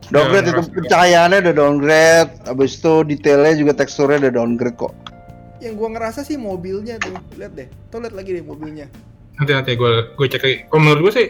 Downgrade 0.06 0.46
Ya, 0.46 0.54
itu 0.54 0.62
pencahayaannya 0.70 1.38
udah 1.42 1.56
downgrade, 1.56 2.32
habis 2.46 2.72
itu 2.78 2.94
detailnya 3.06 3.54
juga 3.54 3.74
teksturnya 3.74 4.18
udah 4.26 4.34
downgrade 4.34 4.78
kok. 4.78 4.94
yang 5.64 5.82
gue 5.82 5.90
ngerasa 5.98 6.22
sih 6.22 6.38
mobilnya 6.38 7.02
tuh. 7.02 7.18
Lihat 7.42 7.58
deh. 7.58 7.66
Tuh 7.90 7.98
lihat 7.98 8.14
lagi 8.14 8.38
deh 8.38 8.46
mobilnya. 8.46 8.86
Nanti 9.38 9.50
nanti 9.50 9.72
gue 9.74 10.14
gue 10.14 10.26
cek 10.30 10.42
lagi. 10.42 10.58
Kalau 10.70 10.82
menurut 10.82 11.02
gue 11.10 11.14
sih 11.16 11.28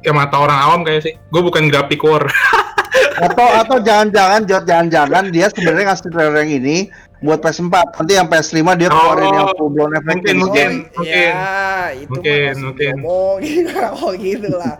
ya 0.00 0.10
mata 0.10 0.36
orang 0.36 0.58
awam 0.58 0.80
kayak 0.80 1.02
sih 1.02 1.14
gue 1.16 1.40
bukan 1.40 1.68
grafik 1.68 2.00
war 2.00 2.24
Atau 3.20 3.44
atau 3.44 3.76
jangan-jangan 3.78 4.48
Jod, 4.48 4.64
jangan-jangan 4.64 5.28
dia 5.28 5.46
sebenarnya 5.46 5.92
ngasih 5.92 6.08
trailer 6.08 6.40
yang 6.40 6.52
ini 6.56 6.76
buat 7.20 7.38
PS4. 7.38 7.68
Nanti 8.00 8.12
yang 8.16 8.26
PS5 8.26 8.56
dia 8.74 8.88
keluarin 8.88 9.28
Oh, 9.28 9.36
yang 9.36 9.48
full 9.54 9.68
blown 9.68 9.92
efek. 9.92 10.08
mungkin, 10.08 10.36
mungkin. 10.40 10.70
oh, 10.90 11.04
ya 11.04 11.36
itu 11.92 12.08
Mungkin, 12.10 12.52
mungkin. 12.64 12.94
ngomongin 12.98 13.64
oh 13.92 14.10
gitu 14.24 14.48
lah 14.50 14.74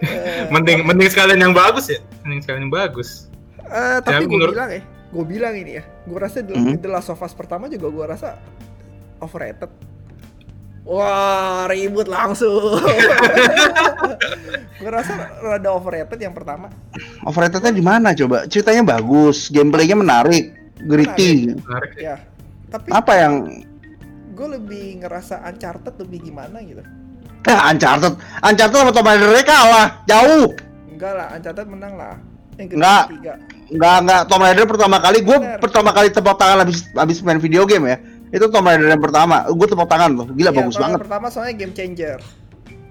mending 0.52 0.80
mending 0.82 1.08
sekalian 1.08 1.40
yang 1.40 1.52
bagus 1.52 1.86
ya 1.86 2.00
mending 2.24 2.40
sekalian 2.40 2.62
yang 2.64 2.74
bagus 2.74 3.28
Eh, 3.60 3.98
tapi 4.00 4.12
Ya, 4.14 4.18
gue 4.22 4.28
menurut- 4.30 4.54
bilang 4.54 4.70
ya, 4.70 4.82
gue 5.10 5.24
bilang 5.26 5.54
ini 5.54 5.72
ya, 5.74 5.84
gue 6.04 6.18
rasa 6.18 6.40
The, 6.40 6.52
Mhm. 6.52 6.74
The 6.80 6.88
Last 6.88 7.08
of 7.08 7.16
Us 7.18 7.32
pertama 7.32 7.64
juga 7.66 7.88
gue 7.90 8.04
rasa 8.06 8.36
overrated. 9.18 9.68
Wah, 10.84 11.64
ribut 11.64 12.04
langsung. 12.04 12.76
gue 14.80 14.90
rasa 14.92 15.32
rada 15.40 15.72
overrated 15.72 16.20
yang 16.20 16.36
pertama. 16.36 16.68
Overratednya 17.24 17.72
di 17.72 17.80
mana 17.80 18.12
coba? 18.12 18.44
Ceritanya 18.44 18.84
bagus, 18.84 19.48
gameplaynya 19.48 19.96
menarik, 19.96 20.52
gritty. 20.84 21.56
menarik 21.56 21.96
Ya, 21.96 22.20
tapi 22.68 22.92
Apa 22.92 23.12
yang 23.16 23.64
gue 24.36 24.48
lebih 24.60 25.00
ngerasa 25.00 25.40
Uncharted 25.48 25.96
lebih 26.04 26.28
gimana 26.28 26.60
gitu. 26.60 26.84
Eh, 27.48 27.60
Uncharted, 27.72 28.20
Uncharted 28.44 28.76
sama 28.76 28.92
Tomb 28.92 29.08
Raider 29.08 29.40
kalah, 29.40 30.04
jauh. 30.04 30.52
Enggak 30.92 31.12
lah, 31.16 31.32
Uncharted 31.32 31.64
menang 31.64 31.96
lah. 31.96 32.20
Yang 32.60 32.76
Enggak. 32.76 33.04
Enggak 33.72 33.96
enggak 34.04 34.20
Tomb 34.28 34.44
Raider 34.44 34.66
pertama 34.68 34.96
kali 35.00 35.18
gue 35.24 35.38
pertama 35.56 35.90
kali 35.90 36.12
tepuk 36.12 36.36
tangan 36.36 36.62
habis 36.62 36.84
habis 36.92 37.18
main 37.24 37.40
video 37.40 37.64
game 37.64 37.88
ya. 37.88 37.96
Itu 38.30 38.48
Tomb 38.48 38.66
Raider 38.68 38.88
yang 38.88 39.02
pertama. 39.02 39.44
Gue 39.50 39.66
tepuk 39.68 39.88
tangan 39.90 40.10
loh. 40.14 40.26
Gila 40.30 40.50
Iya, 40.50 40.58
bagus 40.62 40.76
banget. 40.78 40.98
Pertama 41.02 41.26
soalnya 41.28 41.54
game 41.58 41.74
changer. 41.74 42.18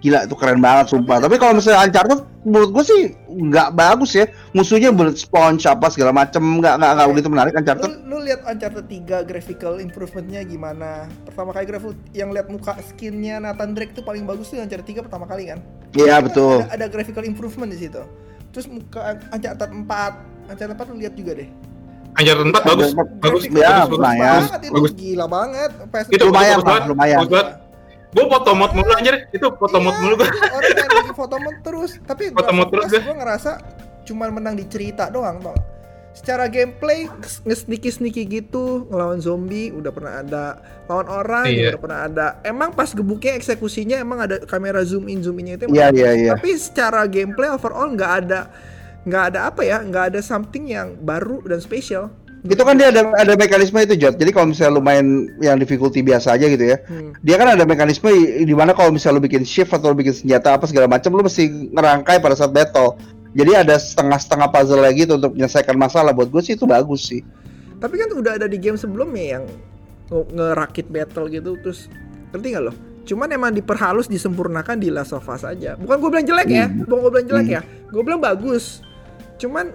Gila 0.04 0.28
itu 0.28 0.36
keren 0.36 0.60
banget 0.60 0.92
sumpah. 0.92 1.24
Tapi 1.24 1.40
kalau 1.40 1.56
misalnya 1.56 1.88
Uncharted 1.88 2.28
menurut 2.44 2.70
gue 2.76 2.84
sih 2.84 3.02
nggak 3.32 3.72
bagus 3.72 4.12
ya. 4.20 4.28
Musuhnya 4.52 4.92
bullet 4.92 5.16
sponge 5.16 5.64
apa 5.64 5.88
segala 5.88 6.12
macem 6.12 6.44
nggak 6.60 6.76
nggak 6.76 6.92
nggak 6.92 7.08
begitu 7.16 7.28
menarik 7.32 7.52
Lu, 7.56 7.60
Uncharted. 7.64 7.92
lu 8.04 8.18
lihat 8.20 8.42
Uncharted 8.44 8.86
3 8.92 9.24
graphical 9.24 9.80
improvementnya 9.80 10.44
gimana? 10.44 11.08
Pertama 11.24 11.56
kali 11.56 11.66
grafik 11.72 11.96
yang 12.12 12.36
lihat 12.36 12.52
muka 12.52 12.76
skinnya 12.84 13.40
Nathan 13.40 13.72
Drake 13.72 13.96
tuh 13.96 14.04
paling 14.04 14.28
bagus 14.28 14.52
tuh 14.52 14.60
Uncharted 14.60 14.92
3 14.92 15.08
pertama 15.08 15.24
kali 15.24 15.48
kan? 15.48 15.64
Iya 15.96 16.20
betul. 16.20 16.68
Ada, 16.68 16.84
ada 16.84 16.86
graphical 16.92 17.24
improvement 17.24 17.72
di 17.72 17.80
situ. 17.88 18.04
Terus 18.52 18.68
muka 18.68 19.24
Uncharted 19.32 19.72
4, 19.72 20.52
Uncharted 20.52 20.76
4 20.84 20.92
lu 20.92 20.98
lihat 21.00 21.16
juga 21.16 21.32
deh. 21.40 21.48
4 22.14 22.62
bagus, 22.64 22.90
Uncharted 22.92 23.18
bagus, 23.18 23.44
Grafik- 23.44 23.54
ya, 23.56 23.70
bagus, 23.80 23.90
lumayan. 23.92 24.22
bagus, 24.24 24.44
banget 24.44 24.62
itu 24.62 24.74
bagus. 24.74 24.92
gila 24.94 25.26
banget. 25.28 25.72
PS 25.86 26.06
Itu 26.08 26.24
Lumayan, 26.24 26.50
bagus 26.54 26.66
banget, 26.66 26.84
lumayan. 26.88 27.18
bagus 27.20 27.32
banget. 27.32 27.50
Gue 28.14 28.26
foto 28.30 28.52
mod 28.54 28.72
mulu 28.72 28.92
anjir, 28.94 29.16
itu 29.28 29.48
foto 29.52 29.78
mod 29.80 29.96
mulu 29.98 30.14
gue. 30.16 30.28
Iya, 30.28 30.50
orang 30.52 30.72
yang 30.76 30.92
lagi 30.94 31.14
foto 31.14 31.36
mod 31.36 31.56
terus 31.60 31.92
tapi 32.04 32.24
Foto 32.30 32.52
mod 32.52 32.68
terus 32.70 32.90
gue 32.92 33.16
ngerasa 33.16 33.52
cuman 34.04 34.30
menang 34.32 34.54
di 34.54 34.66
cerita 34.66 35.08
doang 35.08 35.40
tau 35.40 35.56
secara 36.14 36.46
gameplay 36.46 37.10
nge-sneaky 37.42 37.90
sneaky 37.90 38.24
gitu 38.28 38.86
ngelawan 38.86 39.18
zombie 39.18 39.72
udah 39.72 39.90
pernah 39.90 40.14
ada 40.20 40.44
lawan 40.86 41.08
orang 41.10 41.46
Iya. 41.48 41.74
udah 41.74 41.82
pernah 41.82 42.00
ada 42.04 42.28
emang 42.44 42.70
pas 42.70 42.86
gebuknya 42.88 43.34
eksekusinya 43.34 43.98
emang 43.98 44.22
ada 44.22 44.38
kamera 44.40 44.84
zoom 44.84 45.08
in 45.08 45.20
zoom 45.20 45.40
innya 45.40 45.58
itu 45.58 45.72
Iya 45.72 45.90
iya 45.90 46.12
iya. 46.14 46.32
tapi 46.32 46.54
secara 46.54 47.08
gameplay 47.08 47.50
overall 47.50 47.90
nggak 47.90 48.14
ada 48.22 48.54
nggak 49.04 49.24
ada 49.30 49.40
apa 49.48 49.62
ya 49.62 49.80
nggak 49.80 50.12
ada 50.12 50.20
something 50.20 50.66
yang 50.66 50.96
baru 50.98 51.44
dan 51.44 51.60
spesial 51.60 52.08
Itu 52.44 52.60
kan 52.60 52.76
dia 52.76 52.92
ada 52.92 53.08
ada 53.16 53.40
mekanisme 53.40 53.80
itu 53.80 53.96
Jot. 53.96 54.20
Jadi 54.20 54.36
kalau 54.36 54.52
misalnya 54.52 54.76
lu 54.76 54.84
main 54.84 55.06
yang 55.40 55.56
difficulty 55.56 56.04
biasa 56.04 56.36
aja 56.36 56.44
gitu 56.46 56.60
ya. 56.60 56.76
Hmm. 56.84 57.16
Dia 57.24 57.40
kan 57.40 57.48
ada 57.48 57.64
mekanisme 57.64 58.12
di 58.44 58.52
mana 58.52 58.76
kalau 58.76 58.92
misalnya 58.92 59.16
lu 59.16 59.24
bikin 59.24 59.48
shift 59.48 59.72
atau 59.72 59.92
lu 59.92 59.98
bikin 59.98 60.12
senjata 60.12 60.52
apa 60.52 60.68
segala 60.68 60.92
macam 60.92 61.16
lu 61.16 61.24
mesti 61.24 61.72
ngerangkai 61.72 62.20
pada 62.20 62.36
saat 62.36 62.52
battle. 62.52 63.00
Jadi 63.32 63.52
ada 63.56 63.80
setengah-setengah 63.80 64.52
puzzle 64.52 64.84
lagi 64.84 65.08
gitu 65.08 65.16
untuk 65.16 65.32
menyelesaikan 65.34 65.72
masalah. 65.74 66.12
Buat 66.12 66.36
gue 66.36 66.44
sih 66.44 66.54
itu 66.54 66.68
bagus 66.68 67.08
sih. 67.08 67.24
Tapi 67.80 67.96
kan 67.96 68.12
udah 68.12 68.36
ada 68.36 68.46
di 68.46 68.60
game 68.60 68.76
sebelumnya 68.76 69.40
yang 69.40 69.44
nge- 70.12 70.28
ngerakit 70.30 70.92
battle 70.92 71.32
gitu 71.32 71.56
terus 71.64 71.88
ngerti 72.36 72.60
nggak 72.60 72.64
lo? 72.68 72.76
Cuman 73.04 73.32
emang 73.32 73.56
diperhalus 73.56 74.12
disempurnakan 74.12 74.84
di 74.84 74.92
Last 74.92 75.16
of 75.16 75.24
Us 75.26 75.48
aja. 75.48 75.80
Bukan 75.80 75.96
gue 75.96 76.10
bilang 76.12 76.28
jelek 76.28 76.48
ya, 76.48 76.68
Hmm. 76.68 76.84
bukan 76.84 76.98
gue 77.00 77.12
bilang 77.16 77.28
jelek 77.30 77.48
Hmm. 77.48 77.56
ya. 77.56 77.62
Gue 77.88 78.04
bilang 78.04 78.20
bagus. 78.20 78.84
Cuman 79.38 79.74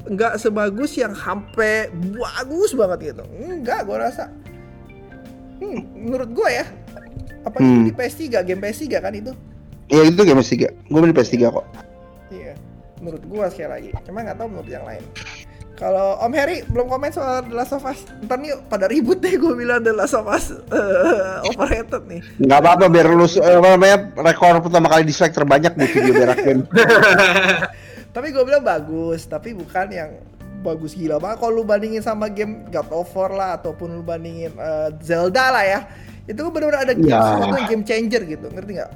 nggak 0.00 0.40
sebagus 0.40 0.96
yang 0.96 1.12
hampe 1.12 1.88
bagus 2.16 2.72
banget 2.72 3.12
gitu. 3.12 3.22
Enggak, 3.38 3.84
gue 3.84 3.96
rasa. 3.96 4.32
Hmm, 5.60 5.80
menurut 5.94 6.30
gue 6.32 6.48
ya. 6.50 6.64
Apa 7.40 7.56
itu 7.56 7.68
Hmm. 7.68 7.84
di 7.84 7.92
PS3, 7.92 8.20
game 8.42 8.60
PS3 8.60 8.84
kan 8.96 9.12
itu? 9.12 9.32
Ya 9.88 10.04
itu 10.04 10.20
game 10.20 10.40
PS3. 10.40 10.72
Gue 10.88 11.00
beli 11.00 11.12
PS3 11.12 11.36
kok. 11.48 11.66
Iya. 12.30 12.54
Menurut 13.00 13.24
gue 13.24 13.44
sekali 13.48 13.68
lagi. 13.68 13.90
Cuma 14.04 14.22
nggak 14.22 14.36
tahu 14.36 14.48
menurut 14.48 14.68
yang 14.68 14.84
lain. 14.84 15.04
Kalau 15.72 16.20
Om 16.20 16.36
Heri 16.36 16.60
belum 16.68 16.92
komen 16.92 17.08
soal 17.08 17.40
The 17.40 17.56
Last 17.56 17.72
of 17.72 17.88
Us, 17.88 18.04
ntar 18.20 18.36
nih 18.36 18.52
pada 18.68 18.84
ribut 18.84 19.16
deh 19.16 19.32
gue 19.32 19.56
bilang 19.56 19.80
The 19.80 19.96
Last 19.96 20.12
of 20.12 20.28
Us 20.28 20.52
eh, 20.52 21.48
overrated 21.48 22.04
nih. 22.04 22.20
Nggak 22.36 22.58
apa-apa 22.60 22.84
biar 22.92 23.08
lu 23.08 23.24
eh, 23.24 23.40
apa 23.40 23.68
namanya 23.72 23.96
rekor 24.14 24.60
pertama 24.60 24.92
kali 24.92 25.08
dislike 25.08 25.32
terbanyak 25.32 25.72
di 25.72 25.86
video 25.88 26.12
berak 26.14 26.38
game. 26.38 26.68
Tapi 28.10 28.34
gue 28.34 28.42
bilang 28.42 28.66
bagus, 28.66 29.26
tapi 29.30 29.54
bukan 29.54 29.86
yang 29.90 30.10
bagus 30.60 30.98
gila 30.98 31.22
banget. 31.22 31.40
Kalau 31.40 31.62
lu 31.62 31.64
bandingin 31.64 32.02
sama 32.02 32.26
game 32.26 32.66
God 32.68 32.90
of 32.90 33.10
War 33.14 33.30
lah, 33.30 33.50
ataupun 33.56 33.96
lu 33.96 34.02
bandingin 34.02 34.50
eh, 34.54 34.88
Zelda 34.98 35.54
lah 35.54 35.64
ya, 35.64 35.80
itu 36.26 36.38
kan 36.42 36.50
benar-benar 36.50 36.82
ada 36.90 36.94
game, 36.94 37.10
Ya. 37.10 37.66
game 37.70 37.84
changer 37.86 38.22
gitu, 38.26 38.46
ngerti 38.50 38.82
nggak? 38.82 38.92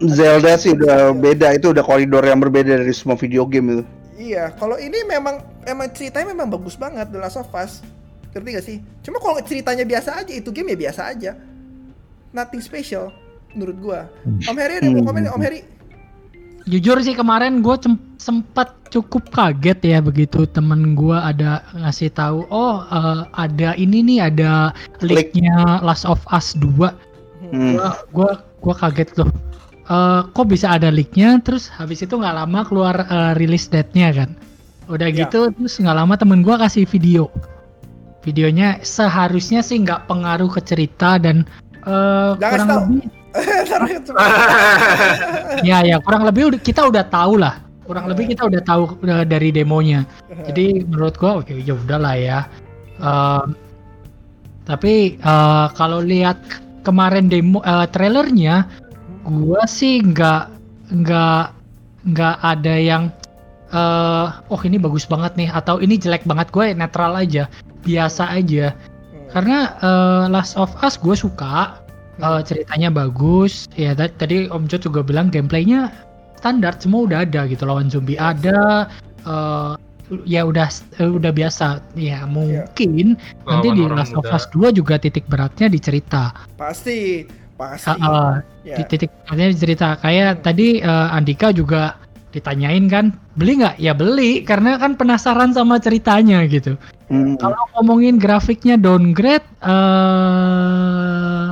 Zelda 0.00 0.56
sih 0.56 0.72
udah 0.72 1.12
beda 1.12 1.52
itu 1.52 1.76
udah 1.76 1.84
koridor 1.84 2.24
yang 2.24 2.40
berbeda 2.40 2.80
dari 2.80 2.94
semua 2.96 3.20
video 3.20 3.44
game 3.44 3.80
itu. 3.80 3.84
Iya, 4.20 4.52
kalau 4.56 4.76
ini 4.80 5.04
memang 5.04 5.44
emang 5.64 5.88
ceritanya 5.92 6.32
memang 6.32 6.48
bagus 6.48 6.76
banget 6.76 7.08
The 7.12 7.20
Last 7.20 7.36
of 7.40 7.48
Us. 7.52 7.84
Ngerti 8.32 8.48
gak 8.54 8.64
sih? 8.64 8.76
Cuma 9.02 9.18
kalau 9.18 9.42
ceritanya 9.42 9.84
biasa 9.84 10.22
aja, 10.24 10.32
itu 10.32 10.48
game 10.52 10.72
ya 10.72 10.88
biasa 10.88 11.00
aja. 11.12 11.32
Nothing 12.30 12.62
special 12.62 13.10
menurut 13.52 13.76
gua. 13.80 14.00
Om 14.24 14.56
Heri 14.56 14.80
ada 14.80 14.88
mau 14.88 15.02
komen 15.04 15.20
nggak, 15.26 15.34
Om 15.34 15.42
Heri? 15.42 15.60
Jujur 16.68 16.96
sih 17.02 17.16
kemarin 17.16 17.60
gue 17.64 17.76
sempat 18.20 18.76
cukup 18.92 19.32
kaget 19.32 19.80
ya 19.80 19.98
begitu 19.98 20.44
temen 20.44 20.92
gue 20.92 21.16
ada 21.16 21.64
ngasih 21.72 22.12
tahu 22.12 22.44
oh 22.52 22.84
eh, 22.84 23.24
ada 23.34 23.72
ini 23.74 24.04
nih 24.04 24.18
ada 24.22 24.76
Leak. 25.00 25.32
leaknya 25.32 25.80
Last 25.80 26.04
of 26.04 26.20
Us 26.28 26.52
2 26.54 27.08
Hmm. 27.50 27.74
gua 27.74 27.96
gua 28.12 28.30
gua 28.60 28.74
kaget 28.76 29.16
loh 29.16 29.32
Eh, 29.90 30.20
kok 30.30 30.46
bisa 30.46 30.70
ada 30.70 30.86
leaknya 30.86 31.42
terus 31.42 31.66
habis 31.66 31.98
itu 31.98 32.14
nggak 32.14 32.36
lama 32.36 32.62
keluar 32.62 32.94
eh, 33.02 33.32
release 33.34 33.66
date-nya 33.66 34.14
kan 34.14 34.30
udah 34.86 35.08
Ya. 35.08 35.24
gitu 35.24 35.50
terus 35.50 35.74
nggak 35.74 35.96
lama 35.96 36.14
temen 36.14 36.44
gua 36.44 36.60
kasih 36.60 36.86
video 36.86 37.26
videonya 38.20 38.78
seharusnya 38.80 39.64
sih 39.64 39.80
nggak 39.80 40.06
pengaruh 40.06 40.46
ke 40.46 40.60
cerita 40.62 41.16
dan 41.16 41.42
Jangan 41.82 42.38
kurang 42.38 42.68
tahu. 42.68 42.80
lebih 42.84 43.02
ya 45.68 45.78
ya 45.82 45.96
kurang 45.98 46.22
lebih 46.22 46.54
kita 46.60 46.86
udah 46.86 47.04
tahu 47.06 47.40
lah 47.40 47.58
kurang 47.90 48.06
lebih 48.06 48.30
kita 48.30 48.46
udah 48.46 48.62
tahu 48.62 48.94
udah 49.02 49.26
dari 49.26 49.50
demonya. 49.50 50.06
Jadi 50.46 50.86
menurut 50.86 51.18
gua 51.18 51.42
oke 51.42 51.50
ya 51.50 51.74
udahlah 51.74 52.14
ya. 52.14 52.38
Eh, 53.02 53.44
tapi 54.62 55.18
eh, 55.18 55.66
kalau 55.74 55.98
lihat 55.98 56.38
kemarin 56.86 57.26
demo 57.26 57.58
eh, 57.66 57.90
trailernya 57.90 58.70
gua 59.26 59.66
sih 59.66 59.98
nggak 60.06 60.46
nggak 61.02 61.44
nggak 62.14 62.36
ada 62.46 62.74
yang 62.78 63.04
eh 63.70 64.26
oh 64.50 64.60
ini 64.66 64.82
bagus 64.82 65.06
banget 65.06 65.34
nih 65.38 65.46
atau 65.50 65.78
ini 65.78 65.94
jelek 65.94 66.26
banget 66.26 66.50
gue 66.50 66.74
netral 66.74 67.14
aja 67.14 67.46
biasa 67.86 68.26
aja. 68.34 68.74
Hmm. 68.74 69.26
karena 69.30 69.58
eh, 69.78 70.24
Last 70.30 70.58
of 70.58 70.74
Us 70.82 70.98
gue 70.98 71.14
suka 71.14 71.78
eh, 72.18 72.42
ceritanya 72.42 72.90
bagus. 72.90 73.70
Ya 73.78 73.94
ta- 73.94 74.10
tadi 74.10 74.50
Om 74.50 74.66
Jo 74.66 74.78
juga 74.78 75.06
bilang 75.06 75.30
gameplaynya 75.30 75.90
standar 76.36 76.76
semua 76.78 77.08
udah 77.08 77.18
ada 77.24 77.48
gitu 77.48 77.66
lawan 77.66 77.88
zombie 77.88 78.14
ada 78.20 78.86
eh, 79.26 79.72
ya 80.26 80.42
udah 80.42 80.66
eh, 80.98 81.10
udah 81.10 81.30
biasa 81.30 81.78
ya 81.94 82.26
mungkin 82.26 83.14
nanti 83.46 83.68
di 83.70 83.82
Last 83.86 84.14
of. 84.14 84.26
Us 84.28 84.46
2 84.50 84.74
juga 84.74 84.98
titik 84.98 85.26
beratnya 85.26 85.70
di 85.70 85.78
cerita 85.78 86.34
Pasti, 86.58 87.26
pasti. 87.54 87.90
Ah, 87.90 87.98
ah, 88.02 88.34
Ya. 88.60 88.76
di 88.76 88.84
titik 88.86 89.08
beratnya 89.24 89.48
di 89.50 89.58
cerita 89.58 89.88
kayak 89.98 90.42
tadi 90.44 90.82
eh, 90.82 91.08
Andika 91.14 91.50
juga 91.50 91.94
ditanyain 92.30 92.86
kan 92.86 93.10
beli 93.34 93.58
nggak 93.58 93.82
ya 93.82 93.90
beli 93.90 94.46
karena 94.46 94.78
kan 94.78 94.94
penasaran 94.94 95.50
sama 95.50 95.82
ceritanya 95.82 96.46
gitu 96.46 96.78
Hmm. 97.10 97.34
kalau 97.42 97.58
ngomongin 97.74 98.22
grafiknya 98.22 98.78
downgrade, 98.78 99.42
eh 99.66 101.46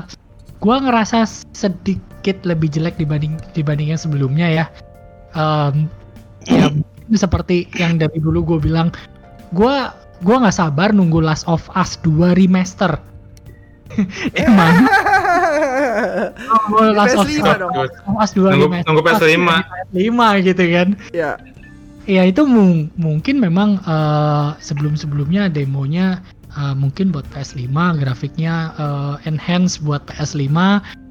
gua 0.62 0.76
ngerasa 0.78 1.26
sedikit 1.50 1.98
lebih 2.44 2.68
jelek 2.68 2.96
dibanding 2.96 3.36
dibanding 3.52 3.90
yang 3.90 4.00
sebelumnya 4.00 4.46
ya. 4.46 4.64
Em, 5.32 5.86
ya 6.44 6.70
seperti 7.12 7.68
yang 7.74 7.96
dari 7.96 8.18
dulu 8.18 8.44
gue 8.44 8.58
bilang, 8.62 8.92
gua 9.50 9.92
gua 10.20 10.44
nggak 10.44 10.56
sabar 10.56 10.90
nunggu 10.90 11.20
Last 11.20 11.46
of 11.46 11.64
Us 11.72 11.96
2 12.02 12.36
remaster. 12.36 12.98
Emang 14.36 14.84
nunggu 16.68 16.92
Last 16.92 17.16
of 17.16 17.24
PS5 17.24 17.40
Us, 17.40 17.56
dong. 17.56 17.72
Terus, 17.72 17.90
Last 17.92 18.04
of 18.04 18.16
Us 18.16 18.30
2 18.32 18.52
Nunggu- 18.52 18.68
remaster. 18.68 18.86
nunggu 18.88 19.02
PS5. 19.04 19.48
5 19.94 20.46
gitu 20.48 20.64
kan. 20.68 20.88
ya. 21.12 21.30
Ya 22.08 22.24
itu 22.24 22.48
mung- 22.48 22.88
mungkin 22.96 23.36
memang 23.36 23.80
eh, 23.84 24.48
sebelum-sebelumnya 24.60 25.52
demonya 25.52 26.24
eh, 26.52 26.72
mungkin 26.72 27.12
buat 27.12 27.28
PS5 27.32 27.68
grafiknya 28.00 28.72
eh, 28.76 29.14
enhance 29.28 29.76
buat 29.78 30.04
PS5 30.08 30.48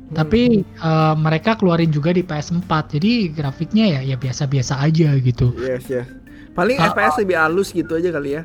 tapi 0.10 0.64
eh, 0.64 1.14
mereka 1.16 1.56
keluarin 1.56 1.90
juga 1.90 2.12
di 2.12 2.22
PS4 2.22 2.70
jadi 2.96 3.12
grafiknya 3.30 4.00
ya 4.00 4.02
ya 4.04 4.16
biasa-biasa 4.16 4.80
aja 4.80 5.16
gitu. 5.18 5.52
Yes, 5.58 5.88
yes. 5.88 6.08
Paling 6.54 6.80
Ah, 6.80 6.90
FPS 6.90 7.22
lebih 7.22 7.38
halus 7.38 7.70
gitu 7.70 7.94
aja 7.94 8.10
kali 8.10 8.40
ya. 8.40 8.44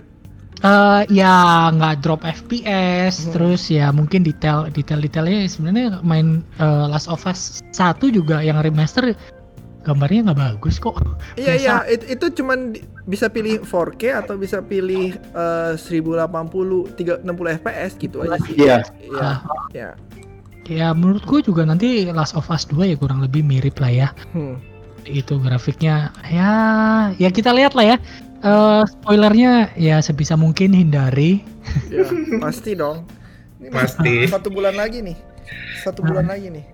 Eh 0.63 1.01
ya 1.11 1.35
nggak 1.75 2.05
drop 2.05 2.23
FPS 2.23 3.27
Hmm. 3.27 3.33
terus 3.35 3.67
ya 3.67 3.91
mungkin 3.91 4.23
detail 4.23 4.71
detail-detailnya 4.71 5.47
sebenarnya 5.47 5.99
main 6.03 6.45
eh, 6.57 6.87
Last 6.87 7.11
of 7.11 7.25
Us 7.27 7.59
1 7.75 7.99
juga 8.11 8.39
yang 8.39 8.63
remaster 8.63 9.11
gambarnya 9.83 10.31
nggak 10.31 10.39
bagus 10.39 10.79
kok. 10.79 10.95
Iya 11.35 11.55
iya 11.59 11.77
it- 11.91 12.07
itu 12.07 12.31
cuman 12.39 12.79
bisa 13.11 13.27
pilih 13.27 13.67
4K 13.67 14.23
atau 14.23 14.39
bisa 14.39 14.63
pilih 14.63 15.19
eh, 15.19 15.73
1080 15.75 16.95
360 16.95 17.59
fps 17.59 17.91
gitu 17.99 18.17
aja 18.23 18.39
sih. 18.47 18.55
Iya. 18.55 18.77
Iya. 19.75 19.91
Ya 20.71 20.95
menurut 20.95 21.27
gue 21.27 21.43
juga 21.43 21.67
nanti 21.67 22.07
Last 22.11 22.39
of 22.39 22.47
Us 22.47 22.71
2 22.71 22.95
ya 22.95 22.97
kurang 22.99 23.19
lebih 23.19 23.43
mirip 23.43 23.83
lah 23.83 23.91
ya. 23.91 24.09
Hmm. 24.31 24.63
Itu 25.03 25.43
grafiknya 25.43 26.15
ya 26.31 26.53
ya 27.19 27.29
kita 27.35 27.51
lihat 27.51 27.75
lah 27.75 27.97
ya. 27.97 27.99
eh, 28.43 28.83
spoilernya 28.87 29.71
ya 29.79 30.03
sebisa 30.03 30.35
mungkin 30.35 30.75
hindari. 30.75 31.43
Ya, 31.91 32.03
pasti 32.43 32.75
dong. 32.75 33.07
Ini 33.63 33.71
Pasti. 33.71 34.27
Satu 34.27 34.51
bulan 34.51 34.75
lagi 34.75 34.99
nih. 34.99 35.15
Satu 35.87 36.03
bulan 36.03 36.27
lagi 36.27 36.51
nih. 36.51 36.67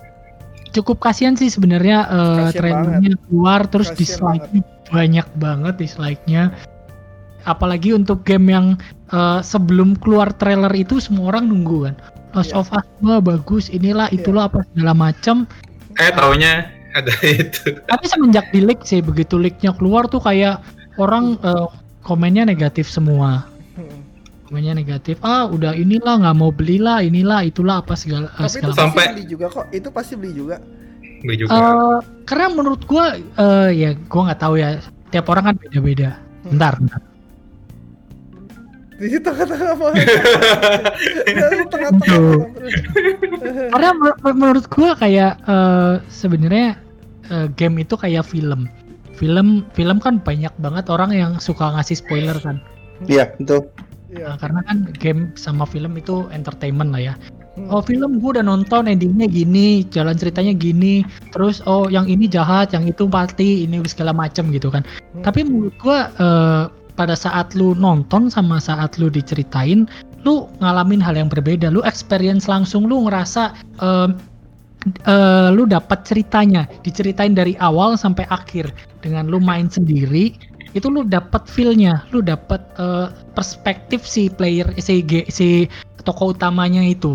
Cukup 0.72 1.00
kasihan 1.00 1.36
sih 1.36 1.48
sebenarnya 1.48 2.08
eh, 2.08 2.36
Kasian 2.48 2.60
trailernya 2.60 3.12
keluar 3.28 3.60
terus 3.68 3.92
dislike-nya 3.92 4.64
banyak 4.88 5.28
banget 5.36 5.74
dislike-nya. 5.80 6.52
Apalagi 7.44 7.92
untuk 7.96 8.24
game 8.24 8.48
yang 8.52 8.66
eh, 9.12 9.40
sebelum 9.44 9.96
keluar 10.00 10.32
trailer 10.36 10.72
itu 10.72 11.00
semua 11.00 11.36
orang 11.36 11.48
nunggu 11.48 11.92
kan. 11.92 11.96
Lost 12.30 12.50
Iya. 12.50 12.58
of 12.58 12.68
Us 12.70 12.86
2 13.00 13.20
bagus, 13.20 13.64
inilah 13.68 14.08
itulah 14.10 14.46
apa 14.46 14.60
segala 14.66 14.92
macam. 14.92 15.48
Eh 15.94 16.10
taunya 16.10 16.68
ada 16.92 17.12
itu. 17.24 17.78
Tapi 17.80 18.04
semenjak 18.04 18.50
di 18.50 18.60
leak 18.60 18.82
sih 18.82 19.00
begitu 19.00 19.34
leaknya 19.34 19.72
keluar 19.72 20.04
tuh 20.04 20.18
kayak 20.18 20.60
orang 20.96 21.40
eh, 21.40 21.66
komennya 22.02 22.44
negatif 22.44 22.84
semua. 22.86 23.48
Hmm. 23.74 24.04
Komennya 24.44 24.74
negatif. 24.74 25.16
Ah, 25.20 25.44
udah 25.44 25.72
inilah 25.72 26.20
nggak 26.20 26.36
mau 26.36 26.48
belilah, 26.48 27.00
inilah 27.00 27.42
itulah 27.42 27.80
apa 27.80 27.92
segala 27.92 28.28
eh, 28.30 28.36
Tapi 28.38 28.46
itu 28.46 28.52
segala 28.54 28.70
pasti 28.70 28.82
Sampai- 28.82 29.08
beli 29.10 29.24
juga 29.24 29.46
kok. 29.48 29.66
Itu 29.70 29.88
pasti 29.88 30.12
beli 30.14 30.32
juga. 30.32 30.56
Beli 31.18 31.36
juga. 31.38 31.50
Eh, 31.50 31.98
karena 32.24 32.46
menurut 32.50 32.82
gua 32.84 33.16
eh, 33.16 33.70
ya 33.72 33.90
gua 34.04 34.22
nggak 34.28 34.40
tahu 34.40 34.54
ya 34.54 34.78
tiap 35.08 35.26
orang 35.28 35.44
kan 35.46 35.54
beda-beda. 35.56 36.20
Bentar, 36.44 36.76
bentar. 36.76 37.00
Di 38.98 39.18
tengah-tengah 39.22 39.78
apa? 39.78 39.88
Di 41.22 41.64
tengah-tengah. 41.70 42.34
Karena 43.70 43.90
menur- 43.94 44.18
menurut 44.34 44.66
gua 44.66 44.98
kayak 44.98 45.38
eh, 45.46 45.94
sebenarnya 46.10 46.74
eh, 47.30 47.46
game 47.54 47.86
itu 47.86 47.94
kayak 47.94 48.26
film. 48.26 48.66
Film 49.14 49.66
film 49.74 49.98
kan 50.02 50.18
banyak 50.22 50.50
banget 50.58 50.90
orang 50.90 51.14
yang 51.14 51.32
suka 51.38 51.74
ngasih 51.78 51.98
spoiler 51.98 52.38
kan. 52.42 52.58
Iya, 53.06 53.30
betul. 53.38 53.70
Iya. 54.10 54.34
Nah, 54.34 54.36
karena 54.40 54.60
kan 54.66 54.78
game 54.98 55.30
sama 55.38 55.62
film 55.68 55.94
itu 55.94 56.26
entertainment 56.34 56.90
lah 56.90 57.12
ya. 57.12 57.14
Hmm. 57.58 57.68
Oh 57.74 57.82
film 57.82 58.22
gue 58.22 58.38
udah 58.38 58.46
nonton 58.46 58.86
endingnya 58.86 59.26
gini, 59.26 59.82
jalan 59.90 60.14
ceritanya 60.14 60.54
gini, 60.54 61.02
terus 61.34 61.58
oh 61.66 61.90
yang 61.90 62.06
ini 62.06 62.30
jahat, 62.30 62.70
yang 62.72 62.86
itu 62.86 63.04
mati, 63.10 63.66
ini 63.66 63.82
segala 63.90 64.14
macem 64.14 64.48
gitu 64.54 64.70
kan. 64.70 64.86
Hmm. 65.12 65.22
Tapi 65.26 65.44
menurut 65.44 65.74
gue 65.76 65.98
eh, 65.98 66.64
pada 66.98 67.14
saat 67.14 67.54
lu 67.54 67.78
nonton 67.78 68.26
sama 68.26 68.58
saat 68.58 68.98
lu 68.98 69.06
diceritain, 69.06 69.86
lu 70.26 70.50
ngalamin 70.58 70.98
hal 70.98 71.14
yang 71.14 71.30
berbeda, 71.30 71.70
lu 71.70 71.78
experience 71.86 72.50
langsung, 72.50 72.90
lu 72.90 73.06
ngerasa 73.06 73.54
eh, 73.78 74.10
eh, 75.06 75.48
lu 75.54 75.62
dapat 75.70 76.02
ceritanya, 76.02 76.66
diceritain 76.82 77.38
dari 77.38 77.54
awal 77.62 77.94
sampai 77.94 78.26
akhir 78.34 78.74
dengan 78.98 79.30
lu 79.30 79.38
main 79.38 79.70
sendiri. 79.70 80.34
Itu 80.74 80.90
lu 80.90 81.06
dapat 81.06 81.46
feel-nya, 81.46 82.02
lu 82.10 82.18
dapat 82.18 82.60
eh, 82.82 83.14
perspektif 83.38 84.02
si 84.02 84.26
player 84.26 84.66
si 84.82 85.06
si 85.30 85.70
tokoh 86.02 86.34
utamanya 86.34 86.82
itu. 86.82 87.14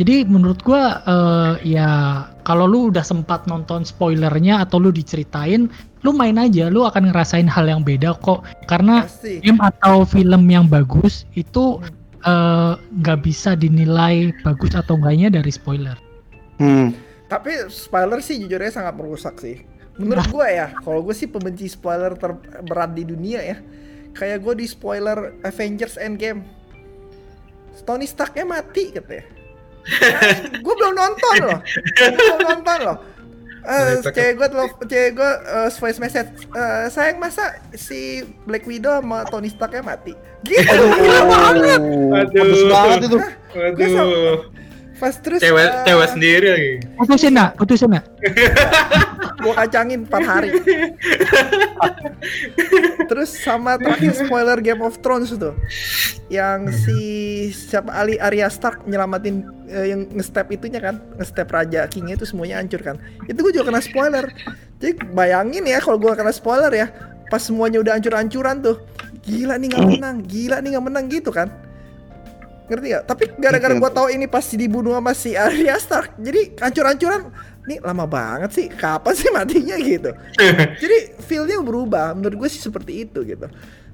Jadi 0.00 0.24
menurut 0.24 0.64
gua 0.64 1.04
eh, 1.04 1.76
ya 1.76 1.88
kalau 2.48 2.64
lu 2.64 2.88
udah 2.88 3.04
sempat 3.04 3.44
nonton 3.44 3.84
spoilernya 3.84 4.64
atau 4.64 4.80
lu 4.80 4.88
diceritain, 4.88 5.68
lu 6.02 6.10
main 6.10 6.34
aja, 6.38 6.66
lu 6.66 6.82
akan 6.82 7.10
ngerasain 7.10 7.46
hal 7.46 7.66
yang 7.70 7.82
beda 7.86 8.18
kok. 8.18 8.42
Karena 8.66 9.06
Pasti. 9.06 9.38
game 9.42 9.62
atau 9.62 10.02
film 10.02 10.42
yang 10.50 10.66
bagus 10.66 11.26
itu 11.38 11.78
eh, 12.26 12.72
nggak 12.76 13.18
bisa 13.22 13.54
dinilai 13.54 14.34
bagus 14.42 14.74
atau 14.74 14.98
enggaknya 14.98 15.30
dari 15.30 15.50
spoiler. 15.50 15.96
Hmm. 16.58 16.94
Tapi 17.30 17.70
spoiler 17.72 18.20
sih 18.20 18.36
jujurnya 18.44 18.70
sangat 18.70 18.94
merusak 18.98 19.40
sih. 19.40 19.64
Menurut 19.96 20.24
gue 20.28 20.46
ya, 20.48 20.72
kalau 20.80 21.04
gue 21.04 21.12
sih 21.12 21.28
pembenci 21.28 21.68
spoiler 21.68 22.16
terberat 22.16 22.92
di 22.96 23.04
dunia 23.04 23.40
ya. 23.40 23.56
Kayak 24.12 24.44
gue 24.44 24.54
di 24.64 24.66
spoiler 24.68 25.36
Avengers 25.40 25.96
Endgame. 25.96 26.44
Tony 27.88 28.04
Starknya 28.04 28.44
mati 28.44 28.92
katanya. 28.92 29.24
gue 30.64 30.74
belum 30.76 30.94
nonton 30.94 31.34
loh. 31.42 31.60
Gue 31.96 32.08
belum 32.14 32.38
nonton 32.44 32.78
loh. 32.84 32.96
Eh, 33.62 33.78
Tony 33.78 33.94
Stark- 34.02 34.14
cewek 34.14 34.34
gue 34.34 34.48
telepon, 34.50 34.84
cewek 34.90 35.10
gue 35.14 35.30
eh, 35.46 35.68
voice 35.70 36.00
message 36.02 36.30
eh, 36.50 36.84
sayang 36.90 37.18
masa 37.18 37.44
si 37.72 38.26
Black 38.42 38.66
Widow 38.66 38.98
sama 38.98 39.22
Tony 39.24 39.48
Starknya 39.48 39.86
mati? 39.86 40.12
Gitu. 40.42 40.66
Gila 40.66 41.20
banget. 41.30 41.80
Aduh, 42.10 42.66
banget 42.66 42.98
itu. 43.06 43.18
Pas 45.02 45.18
terus 45.18 45.42
Cewek 45.42 45.66
eh, 45.66 45.82
cewek 45.82 46.08
sendiri 46.14 46.46
lagi. 46.46 46.72
Putusin 46.94 47.34
nak, 47.34 47.58
putusin 47.58 47.90
nak. 47.90 48.06
gue 49.42 49.50
kacangin 49.58 50.06
4 50.06 50.14
hari. 50.22 50.50
Terus 53.10 53.34
sama 53.34 53.74
terakhir 53.82 54.14
spoiler 54.14 54.62
Game 54.62 54.78
of 54.78 55.02
Thrones 55.02 55.34
tuh 55.34 55.58
yang 56.30 56.70
si 56.70 57.50
siapa 57.50 57.90
Ali 57.90 58.14
Arya 58.22 58.46
Stark 58.46 58.86
nyelamatin 58.86 59.42
eh, 59.66 59.90
yang 59.90 60.06
nge-step 60.14 60.46
itunya 60.54 60.78
kan 60.78 61.02
nge-step 61.18 61.50
Raja 61.50 61.90
Kingnya 61.90 62.14
itu 62.14 62.30
semuanya 62.30 62.62
hancur 62.62 62.78
kan. 62.86 63.02
Itu 63.26 63.42
gue 63.42 63.58
juga 63.58 63.74
kena 63.74 63.82
spoiler. 63.82 64.30
Jadi 64.78 65.02
bayangin 65.10 65.66
ya 65.66 65.82
kalau 65.82 65.98
gue 65.98 66.14
kena 66.14 66.30
spoiler 66.30 66.70
ya 66.70 66.86
pas 67.26 67.42
semuanya 67.42 67.82
udah 67.82 67.98
hancur-hancuran 67.98 68.62
tuh 68.62 68.76
gila 69.24 69.56
nih 69.56 69.72
nggak 69.72 69.88
menang 69.88 70.16
gila 70.28 70.60
nih 70.60 70.76
nggak 70.76 70.84
menang 70.84 71.04
gitu 71.08 71.32
kan 71.32 71.48
ngerti 72.72 72.86
gak? 72.96 73.04
Tapi 73.04 73.24
gara-gara 73.36 73.74
gua 73.76 73.92
tahu 73.92 74.08
ini 74.08 74.24
pasti 74.24 74.56
dibunuh 74.56 74.96
sama 74.96 75.12
si 75.12 75.36
Arya 75.36 75.76
Stark, 75.76 76.16
jadi 76.16 76.56
hancur-hancuran. 76.56 77.28
Nih 77.62 77.78
lama 77.78 78.10
banget 78.10 78.50
sih, 78.50 78.66
kapan 78.66 79.14
sih 79.14 79.30
matinya 79.30 79.76
gitu? 79.78 80.10
jadi 80.82 80.96
feel-nya 81.22 81.62
berubah. 81.62 82.10
Menurut 82.10 82.34
gue 82.34 82.48
sih 82.50 82.58
seperti 82.58 83.06
itu 83.06 83.22
gitu. 83.22 83.46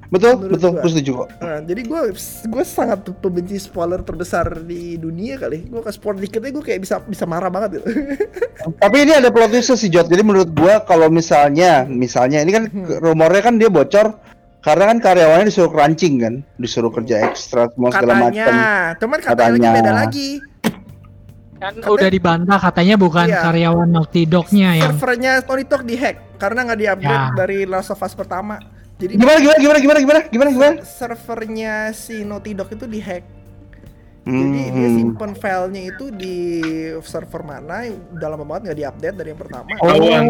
Betul, 0.09 0.41
Menurut 0.41 0.57
betul, 0.57 0.71
gue 0.81 0.88
setuju 0.88 1.11
kok. 1.21 1.29
Nah, 1.45 1.61
jadi 1.61 1.83
gue 1.85 2.01
gue 2.49 2.64
sangat 2.64 3.05
pembenci 3.21 3.61
spoiler 3.61 4.01
terbesar 4.01 4.64
di 4.64 4.97
dunia 4.97 5.37
kali. 5.37 5.69
Gue 5.69 5.85
ke 5.85 5.93
spoiler 5.93 6.17
dikitnya 6.25 6.49
gue 6.49 6.64
kayak 6.64 6.81
bisa 6.81 6.97
bisa 7.05 7.29
marah 7.29 7.53
banget 7.53 7.77
gitu. 7.77 7.93
Tapi 8.83 8.97
ini 9.05 9.12
ada 9.12 9.29
plot 9.29 9.53
twist 9.53 9.77
sih 9.77 9.93
Jot. 9.93 10.09
Jadi 10.09 10.23
menurut 10.25 10.49
gua 10.57 10.81
kalau 10.81 11.12
misalnya, 11.12 11.85
misalnya 11.85 12.41
ini 12.41 12.53
kan 12.57 12.64
Hmm. 12.69 13.01
rumornya 13.05 13.41
kan 13.45 13.61
dia 13.61 13.69
bocor 13.69 14.17
karena 14.59 14.85
kan 14.87 14.99
karyawannya 14.99 15.47
disuruh 15.47 15.71
cruncing 15.71 16.14
kan, 16.18 16.35
disuruh 16.57 16.90
kerja 16.90 17.25
ekstra 17.25 17.71
semua 17.71 17.90
segala 17.90 18.12
katanya, 18.27 18.44
macam. 18.44 18.55
cuman 18.99 19.18
katanya, 19.18 19.38
lagi 19.38 19.59
Katanya. 19.59 19.71
beda 19.75 19.92
lagi. 19.94 20.31
Kan 21.59 21.75
udah 21.83 22.07
dibantah 22.09 22.59
katanya 22.61 22.94
bukan 22.94 23.27
Iya. 23.27 23.42
karyawan 23.42 23.88
Naughty 23.88 24.23
Dog-nya 24.25 24.79
yang 24.79 24.94
Servernya 24.94 25.42
Tony 25.42 25.66
Talk 25.66 25.83
dihack 25.83 26.38
karena 26.38 26.62
nggak 26.62 26.79
diupgrade 26.79 27.18
Ya. 27.25 27.35
dari 27.35 27.59
Last 27.66 27.90
of 27.90 27.99
Us 27.99 28.14
pertama. 28.14 28.62
Jadi 28.94 29.14
Gimana 29.14 29.38
gimana 29.38 29.59
gimana 29.59 29.79
gimana 29.79 29.99
gimana 29.99 30.21
gimana 30.27 30.49
gimana? 30.51 30.75
servernya 30.83 31.90
si 31.90 32.23
Naughty 32.23 32.55
Dog 32.55 32.71
itu 32.71 32.87
dihack. 32.87 33.23
Jadi 34.29 34.61
dia 34.69 34.85
Hmm. 34.85 34.97
simpen 35.01 35.33
filenya 35.33 35.83
itu 35.88 36.05
di 36.12 36.37
server 37.01 37.41
mana 37.41 37.81
udah 38.12 38.29
lama 38.29 38.45
banget 38.45 38.61
nggak 38.69 38.79
diupdate 38.79 39.17
dari 39.17 39.29
yang 39.33 39.41
pertama. 39.41 39.69
Oh, 39.75 39.88
ketahuan. 39.88 40.23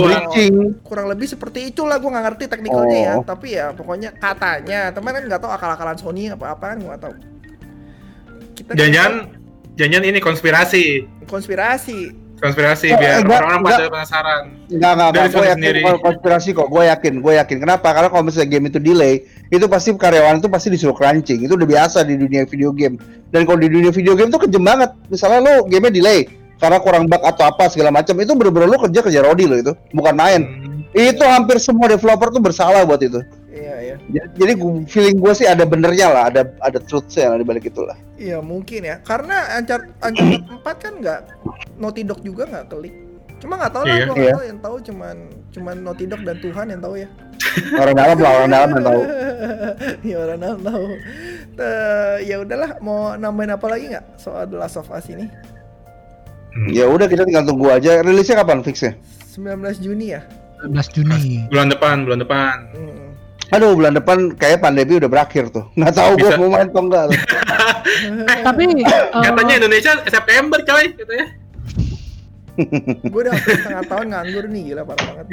breaching. 0.00 0.54
Kurang 0.80 1.06
lebih 1.12 1.26
seperti 1.28 1.68
itulah 1.68 2.00
gue 2.00 2.08
nggak 2.08 2.24
ngerti 2.24 2.44
teknikalnya 2.48 2.96
ya. 2.96 3.14
Oh. 3.20 3.22
Tapi 3.22 3.46
ya 3.52 3.66
pokoknya 3.70 4.16
katanya 4.16 4.88
teman 4.90 5.12
kan 5.12 5.22
nggak 5.22 5.40
tahu 5.40 5.52
akal-akalan 5.52 5.96
Sony 5.96 6.32
apa 6.32 6.56
apa 6.56 6.64
kan 6.72 6.76
gue 6.80 6.88
nggak 6.88 7.02
tahu. 7.04 7.14
Kita 8.54 8.70
Jangan 8.72 9.12
jangan 9.76 10.02
ini 10.02 10.18
konspirasi. 10.18 10.84
konspirasi. 11.26 12.23
Konspirasi 12.34 12.90
Oh, 12.90 12.98
biar 12.98 13.22
enggak, 13.22 13.40
orang-orang 13.40 13.60
enggak. 13.62 13.78
pada 13.78 13.92
penasaran. 13.94 14.42
Enggak 14.66 14.92
enggak 14.92 15.08
enggak, 15.08 15.24
gue 15.24 15.44
yakin 15.44 15.54
sendiri. 15.54 15.80
kalau 15.86 15.98
konspirasi 16.02 16.48
kok, 16.50 16.68
gue 16.68 16.82
yakin, 16.90 17.12
gue 17.22 17.32
yakin. 17.38 17.56
Kenapa? 17.62 17.88
Karena 17.94 18.08
kalau 18.10 18.22
misalnya 18.26 18.48
game 18.50 18.66
itu 18.68 18.78
delay, 18.82 19.14
itu 19.48 19.64
pasti 19.70 19.88
karyawan 19.94 20.36
itu 20.42 20.48
pasti 20.50 20.68
disuruh 20.74 20.96
crunching. 20.98 21.46
Itu 21.46 21.54
udah 21.54 21.68
biasa 21.68 22.02
di 22.02 22.14
dunia 22.18 22.42
video 22.44 22.74
game. 22.74 22.98
Dan 23.30 23.46
kalau 23.46 23.58
di 23.62 23.70
dunia 23.70 23.94
video 23.94 24.18
game 24.18 24.28
itu 24.34 24.40
kejem 24.42 24.62
banget. 24.66 24.90
Misalnya 25.08 25.38
lo 25.40 25.54
gamenya 25.70 25.94
delay 25.94 26.20
karena 26.58 26.78
kurang 26.82 27.10
bug 27.10 27.22
atau 27.22 27.44
apa 27.50 27.66
segala 27.70 27.90
macam, 27.90 28.14
itu 28.18 28.32
bener-bener 28.34 28.68
lo 28.70 28.78
kerja 28.78 29.00
kerja 29.02 29.20
rodi 29.26 29.44
lo 29.44 29.56
itu, 29.58 29.72
bukan 29.94 30.14
main. 30.14 30.40
Hmm. 30.42 30.80
Itu 30.94 31.26
hampir 31.26 31.58
semua 31.58 31.90
developer 31.90 32.30
tuh 32.30 32.42
bersalah 32.42 32.86
buat 32.86 33.02
itu. 33.02 33.18
Iya 34.10 34.22
iya. 34.24 34.24
Jadi, 34.34 34.52
feeling 34.86 35.16
gue 35.18 35.32
sih 35.34 35.46
ada 35.46 35.64
benernya 35.64 36.08
lah, 36.10 36.24
ada 36.32 36.42
ada 36.60 36.78
truthnya 36.78 37.34
lah 37.34 37.38
di 37.40 37.46
balik 37.46 37.64
itu 37.68 37.82
lah. 37.82 37.96
Iya 38.14 38.38
mungkin 38.40 38.84
ya. 38.84 38.98
Karena 39.00 39.58
Uncharted, 39.58 39.92
Uncharted 40.00 40.42
4 40.64 40.84
kan 40.84 40.92
nggak 41.00 41.20
Naughty 41.78 42.02
Dog 42.02 42.20
juga 42.22 42.46
nggak 42.46 42.66
klik. 42.68 42.94
Cuma 43.42 43.60
nggak 43.60 43.72
tahu 43.76 43.84
lah, 43.84 43.94
Iya. 43.94 44.04
gue 44.06 44.14
nggak 44.14 44.24
Iya. 44.24 44.34
tahu 44.36 44.44
yang 44.48 44.60
tahu 44.60 44.76
cuman 44.80 45.16
cuman 45.52 45.74
Naughty 45.84 46.04
Dog 46.08 46.22
dan 46.24 46.36
Tuhan 46.40 46.66
yang 46.72 46.80
tahu 46.82 46.94
ya. 46.98 47.08
Orang 47.82 47.94
dalam 47.94 48.16
lah, 48.18 48.32
orang 48.40 48.50
dalam 48.50 48.68
yang 48.74 48.84
tahu. 48.88 49.00
ya 50.10 50.16
orang 50.24 50.38
dalam 50.40 50.60
tahu. 50.64 50.86
Ya 52.24 52.36
udahlah, 52.40 52.70
mau 52.80 53.14
nambahin 53.14 53.52
apa 53.54 53.66
lagi 53.68 53.84
nggak 53.92 54.18
soal 54.18 54.48
The 54.48 54.56
Last 54.58 54.80
of 54.80 54.88
Us 54.90 55.06
ini? 55.06 55.28
Hmm. 56.54 56.70
Ya 56.70 56.86
udah 56.86 57.06
kita 57.06 57.26
tinggal 57.26 57.44
tunggu 57.44 57.68
aja. 57.68 57.98
Rilisnya 58.00 58.40
kapan 58.40 58.62
fixnya? 58.62 58.94
19 59.34 59.82
Juni 59.82 60.14
ya. 60.14 60.22
19 60.62 60.80
Juni. 60.94 61.44
Bulan 61.50 61.68
depan, 61.68 61.96
bulan 62.06 62.20
depan. 62.22 62.56
Hmm. 62.72 63.03
Aduh 63.52 63.76
bulan 63.76 63.92
depan 63.92 64.32
kayak 64.38 64.64
pandemi 64.64 64.96
udah 64.96 65.10
berakhir 65.10 65.52
tuh. 65.52 65.68
Nggak 65.76 65.92
tahu 65.98 66.12
gue 66.16 66.30
mau 66.40 66.48
main 66.54 66.68
atau 66.72 66.82
enggak. 66.86 67.04
tuh. 67.12 67.20
Tapi 68.46 68.62
eh, 68.80 69.04
Katanya 69.12 69.54
Indonesia 69.60 69.92
September 70.08 70.58
coy, 70.64 70.84
katanya. 70.96 71.26
Gue 73.10 73.20
udah 73.26 73.34
hampir 73.34 73.54
setengah 73.58 73.84
tahun 73.90 74.06
nganggur 74.14 74.44
nih, 74.46 74.62
gila 74.70 74.82
parah 74.86 75.04
banget. 75.10 75.26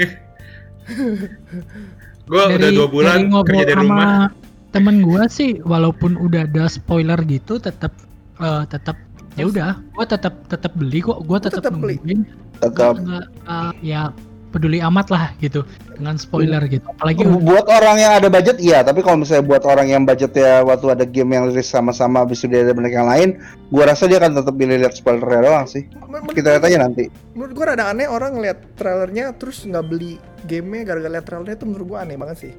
Gua 2.25 2.43
udah 2.49 2.69
dua 2.73 2.87
bulan 2.89 3.17
ngobrol 3.29 3.61
kerja 3.61 3.65
dari 3.69 3.77
sama 3.77 3.85
rumah. 3.85 4.25
temen 4.71 4.95
gua 5.03 5.23
sih 5.27 5.59
walaupun 5.61 6.15
udah 6.15 6.47
ada 6.47 6.65
spoiler 6.71 7.19
gitu 7.27 7.59
tetap 7.59 7.91
eh, 8.39 8.63
tetap 8.71 8.95
ya 9.35 9.45
udah 9.45 9.71
gua 9.93 10.05
tetap 10.07 10.33
tetap 10.47 10.71
beli 10.73 11.03
kok 11.03 11.19
gua 11.27 11.37
tetap 11.43 11.61
tetap 11.61 11.75
beli. 11.77 11.99
nungguin 11.99 12.19
Tetap 12.61 12.93
eh, 13.03 13.71
ya 13.83 14.09
peduli 14.51 14.83
amat 14.83 15.07
lah 15.07 15.25
gitu 15.39 15.63
dengan 15.95 16.19
spoiler 16.19 16.59
gitu. 16.67 16.83
Apalagi 16.83 17.23
buat 17.23 17.65
orang 17.71 17.97
yang 17.97 18.13
ada 18.19 18.27
budget 18.27 18.59
iya, 18.59 18.83
tapi 18.83 18.99
kalau 18.99 19.23
misalnya 19.23 19.47
buat 19.47 19.63
orang 19.63 19.87
yang 19.87 20.03
budgetnya 20.03 20.61
waktu 20.61 20.85
ada 20.91 21.05
game 21.07 21.31
yang 21.31 21.47
rilis 21.47 21.71
sama-sama 21.71 22.27
habis 22.27 22.43
itu 22.43 22.51
dia 22.51 22.67
ada 22.67 22.75
banyak 22.75 22.93
yang 22.93 23.07
lain, 23.07 23.29
gua 23.71 23.87
rasa 23.87 24.11
dia 24.11 24.19
akan 24.19 24.43
tetap 24.43 24.53
pilih 24.59 24.75
lihat 24.75 24.91
spoilernya 24.91 25.41
doang 25.47 25.65
sih. 25.65 25.87
Men- 26.05 26.27
Kita 26.27 26.59
lihat 26.59 26.63
aja 26.67 26.77
nanti. 26.83 27.07
menurut 27.31 27.53
gua 27.55 27.65
rada 27.73 27.87
aneh 27.87 28.05
orang 28.05 28.35
ngeliat 28.35 28.59
trailernya 28.75 29.31
terus 29.39 29.63
nggak 29.63 29.85
beli 29.87 30.19
gamenya 30.45 30.83
gara-gara 30.93 31.11
liat 31.15 31.25
trailernya 31.25 31.55
itu 31.55 31.65
menurut 31.65 31.87
gua 31.95 31.99
aneh 32.03 32.19
banget 32.19 32.37
sih. 32.37 32.53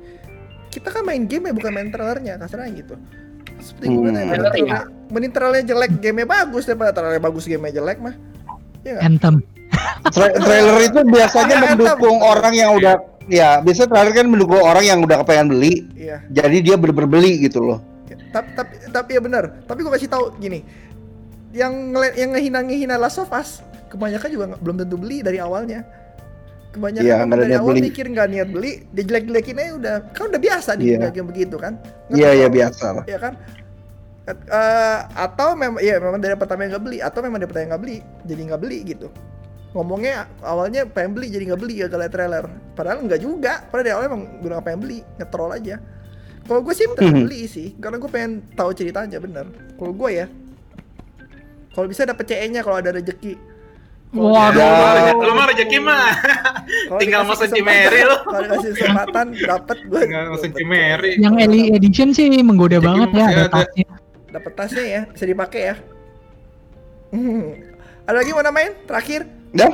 Kita 0.72 0.88
kan 0.88 1.04
main 1.04 1.28
game 1.28 1.46
ya 1.46 1.52
bukan 1.52 1.70
main 1.70 1.92
trailernya 1.92 2.40
kasarnya 2.40 2.72
gitu. 2.80 2.96
Seperti 3.60 3.86
gue 3.92 4.10
Hmm. 4.10 4.16
trailernya 4.16 4.80
mending 5.12 5.32
trailernya 5.36 5.64
jelek 5.68 5.92
gamenya 6.00 6.24
bagus 6.26 6.64
daripada 6.64 6.90
trailernya 6.96 7.20
bagus 7.20 7.44
gamenya 7.44 7.78
jelek 7.78 7.98
mah. 8.00 8.16
Ya 8.82 8.98
anthem 8.98 9.44
Tra- 10.08 10.34
trailer 10.34 10.76
itu 10.82 11.00
biasanya 11.04 11.56
mendukung 11.64 12.18
orang 12.18 12.52
yang 12.52 12.70
udah 12.74 12.94
ya 13.26 13.60
biasanya 13.60 13.88
trailer 13.88 14.12
kan 14.12 14.26
mendukung 14.26 14.58
orang 14.58 14.84
yang 14.84 14.98
udah 15.00 15.22
kepengen 15.22 15.48
beli. 15.48 15.86
Iya. 15.94 16.20
Jadi 16.28 16.56
dia 16.60 16.74
bener-bener 16.74 17.10
beli 17.10 17.32
gitu 17.40 17.62
loh. 17.62 17.78
Tapi 18.32 18.48
tapi 18.52 18.74
tapi 18.88 19.10
ya 19.12 19.20
benar 19.20 19.44
tapi 19.64 19.80
gue 19.80 19.92
kasih 19.92 20.08
tahu 20.08 20.32
gini 20.36 20.64
yang 21.52 21.92
ngeliat 21.92 22.14
yang 22.16 22.30
ngehina 22.32 22.60
ngehina 22.64 22.94
Last 22.96 23.20
of 23.20 23.28
Us 23.28 23.60
kebanyakan 23.88 24.28
juga 24.28 24.44
belum 24.56 24.76
tentu 24.80 24.96
beli 24.96 25.20
dari 25.20 25.36
awalnya. 25.36 25.84
Kebanyakan 26.72 27.04
Iya, 27.04 27.16
ada 27.20 27.36
dari 27.36 27.52
awal 27.52 27.76
beli. 27.76 27.92
mikir 27.92 28.08
nggak 28.08 28.28
niat 28.32 28.48
beli 28.48 28.88
dia 28.88 29.04
jelek 29.04 29.24
jelekin 29.28 29.56
aja 29.56 29.72
udah. 29.76 29.96
Kan 30.12 30.24
udah 30.28 30.40
biasa 30.40 30.70
di 30.74 30.84
Iya. 30.92 31.12
game 31.12 31.28
begitu 31.28 31.56
kan. 31.60 31.76
Iya 32.08 32.30
iya 32.32 32.48
biasa 32.48 32.84
lah. 33.00 33.04
Ya 33.04 33.20
kan? 33.20 33.36
Eh, 34.22 34.98
atau 35.18 35.58
memang 35.58 35.82
ya 35.82 35.98
memang 35.98 36.22
dari 36.22 36.38
pertama 36.38 36.62
yang 36.62 36.78
nggak 36.78 36.84
beli 36.86 36.98
atau 37.02 37.20
memang 37.20 37.42
dari 37.42 37.48
pertama 37.50 37.62
yang 37.66 37.72
nggak 37.74 37.82
beli 37.82 37.98
jadi 38.22 38.40
nggak 38.46 38.60
beli 38.62 38.78
gitu 38.86 39.10
ngomongnya 39.72 40.14
awalnya 40.40 40.84
pengen 40.84 41.12
beli 41.12 41.28
jadi 41.28 41.44
nggak 41.46 41.60
beli 41.60 41.74
ya 41.78 41.86
kalau 41.86 42.06
trailer 42.06 42.44
padahal 42.72 43.00
nggak 43.00 43.18
juga 43.18 43.64
padahal 43.64 43.82
dari 43.82 43.94
awal 43.94 44.04
emang 44.06 44.22
gue 44.38 44.48
nggak 44.48 44.62
pengen 44.62 44.80
beli 44.80 44.98
ngetrol 45.16 45.50
aja 45.50 45.76
kalau 46.42 46.60
gue 46.60 46.74
sih 46.74 46.86
tetap 46.86 47.08
Mhm. 47.08 47.24
beli 47.24 47.40
sih 47.46 47.68
karena 47.76 47.96
gue 47.96 48.10
pengen 48.10 48.32
tahu 48.52 48.70
ceritanya 48.70 49.16
bener 49.16 49.46
kalau 49.74 49.92
gue 49.92 50.10
ya 50.12 50.26
kalau 51.70 51.86
bisa 51.86 52.04
dapet 52.04 52.24
CE-nya 52.26 52.60
kalau 52.60 52.76
ada 52.76 52.92
rezeki 52.92 53.32
di- 53.32 53.50
Ya. 54.52 55.16
Lu 55.16 55.32
mah 55.32 55.48
rezeki 55.48 55.78
mah. 55.88 56.12
kalau 56.86 57.00
tinggal 57.00 57.24
kesempatan- 57.24 57.56
Cimeri 57.56 58.00
lu. 58.02 58.16
kalau 58.26 58.40
dikasih 58.44 58.70
kesempatan 58.76 59.26
dapet 59.40 59.78
gue 59.82 60.00
Tinggal 60.04 60.22
masuk 60.28 60.50
Cimeri. 60.52 61.10
yang 61.16 61.34
Ellie 61.34 61.72
Edition 61.72 62.12
sih 62.12 62.28
menggoda 62.38 62.76
Jadi 62.76 62.84
banget 62.84 63.08
ya 63.10 63.24
ada 63.26 63.44
tasnya 63.50 63.86
dapet 64.28 64.52
tasnya 64.52 64.84
ya 64.84 65.00
bisa 65.08 65.24
dipakai 65.24 65.60
ya 65.64 65.74
Hmm. 67.08 67.56
ada 68.08 68.16
lagi 68.18 68.30
mau 68.30 68.44
main 68.46 68.76
terakhir 68.84 69.24
udah 69.52 69.70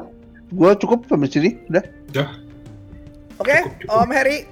gua 0.50 0.70
cukup 0.74 1.06
sampai 1.06 1.28
sini 1.28 1.50
udah 1.68 1.84
Udah. 2.08 2.28
Oke, 3.38 3.54
Om 3.86 4.10
Heri, 4.10 4.48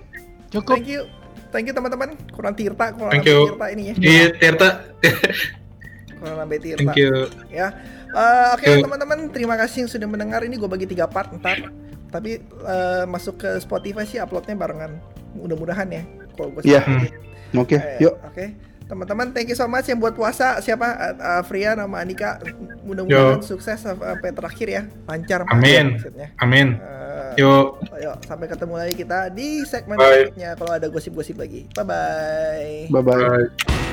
cukup 0.52 0.78
thank 0.78 0.86
you. 0.86 1.02
Thank 1.50 1.66
you 1.66 1.74
teman-teman. 1.74 2.14
Kurang 2.30 2.54
Tirta, 2.54 2.92
kurang 2.92 3.16
Thank 3.16 3.26
you. 3.26 3.50
Tirta 3.50 3.66
ini 3.72 3.82
ya. 3.90 3.94
Iya, 3.96 4.26
Tirta. 4.36 4.68
Kurang 6.20 6.36
nambah 6.44 6.58
Tirta. 6.60 6.80
Thank 6.84 7.00
you. 7.00 7.26
Ya. 7.48 7.72
Eh, 8.06 8.46
Oke 8.54 8.66
you. 8.68 8.84
teman-teman, 8.84 9.18
terima 9.32 9.56
kasih 9.56 9.84
yang 9.84 9.90
sudah 9.90 10.06
mendengar 10.06 10.44
ini 10.44 10.54
gue 10.54 10.68
bagi 10.68 10.86
tiga 10.86 11.08
part 11.08 11.32
ntar. 11.34 11.72
Tapi 12.12 12.38
eh, 12.44 13.04
masuk 13.08 13.40
ke 13.40 13.50
Spotify 13.58 14.04
sih 14.04 14.20
uploadnya 14.20 14.54
barengan. 14.54 15.00
Mudah-mudahan 15.34 15.88
ya. 15.90 16.02
Kalau 16.36 16.52
gue 16.52 16.62
Iya. 16.68 16.80
oke 17.56 17.76
Eh, 17.76 18.04
yuk 18.04 18.14
Oke. 18.22 18.52
Teman-teman, 18.86 19.34
thank 19.34 19.50
you 19.50 19.58
so 19.58 19.66
much 19.66 19.90
yang 19.90 19.98
buat 19.98 20.14
puasa 20.14 20.62
siapa 20.62 20.86
Uh, 20.86 21.14
uh, 21.18 21.42
Fria 21.42 21.74
sama 21.74 21.98
Anika 21.98 22.38
mudah-mudahan 22.86 23.42
sukses 23.42 23.82
sampai 23.82 24.30
terakhir 24.30 24.68
ya 24.70 24.82
lancar 25.10 25.42
Amin. 25.50 25.98
maksudnya. 25.98 26.30
Amin. 26.38 26.78
Eh, 26.78 27.42
Yuk. 27.42 27.82
Ayo, 27.98 28.14
sampai 28.24 28.46
ketemu 28.46 28.74
lagi 28.78 28.94
kita 28.94 29.28
di 29.34 29.66
segmen 29.66 29.98
Bye. 29.98 30.30
berikutnya 30.30 30.54
kalau 30.54 30.72
ada 30.78 30.86
gosip-gosip 30.86 31.36
lagi. 31.36 31.66
Bye 31.74 31.84
bye. 31.84 32.86
bye 32.94 33.02
bye 33.02 33.18
Bye. 33.18 33.85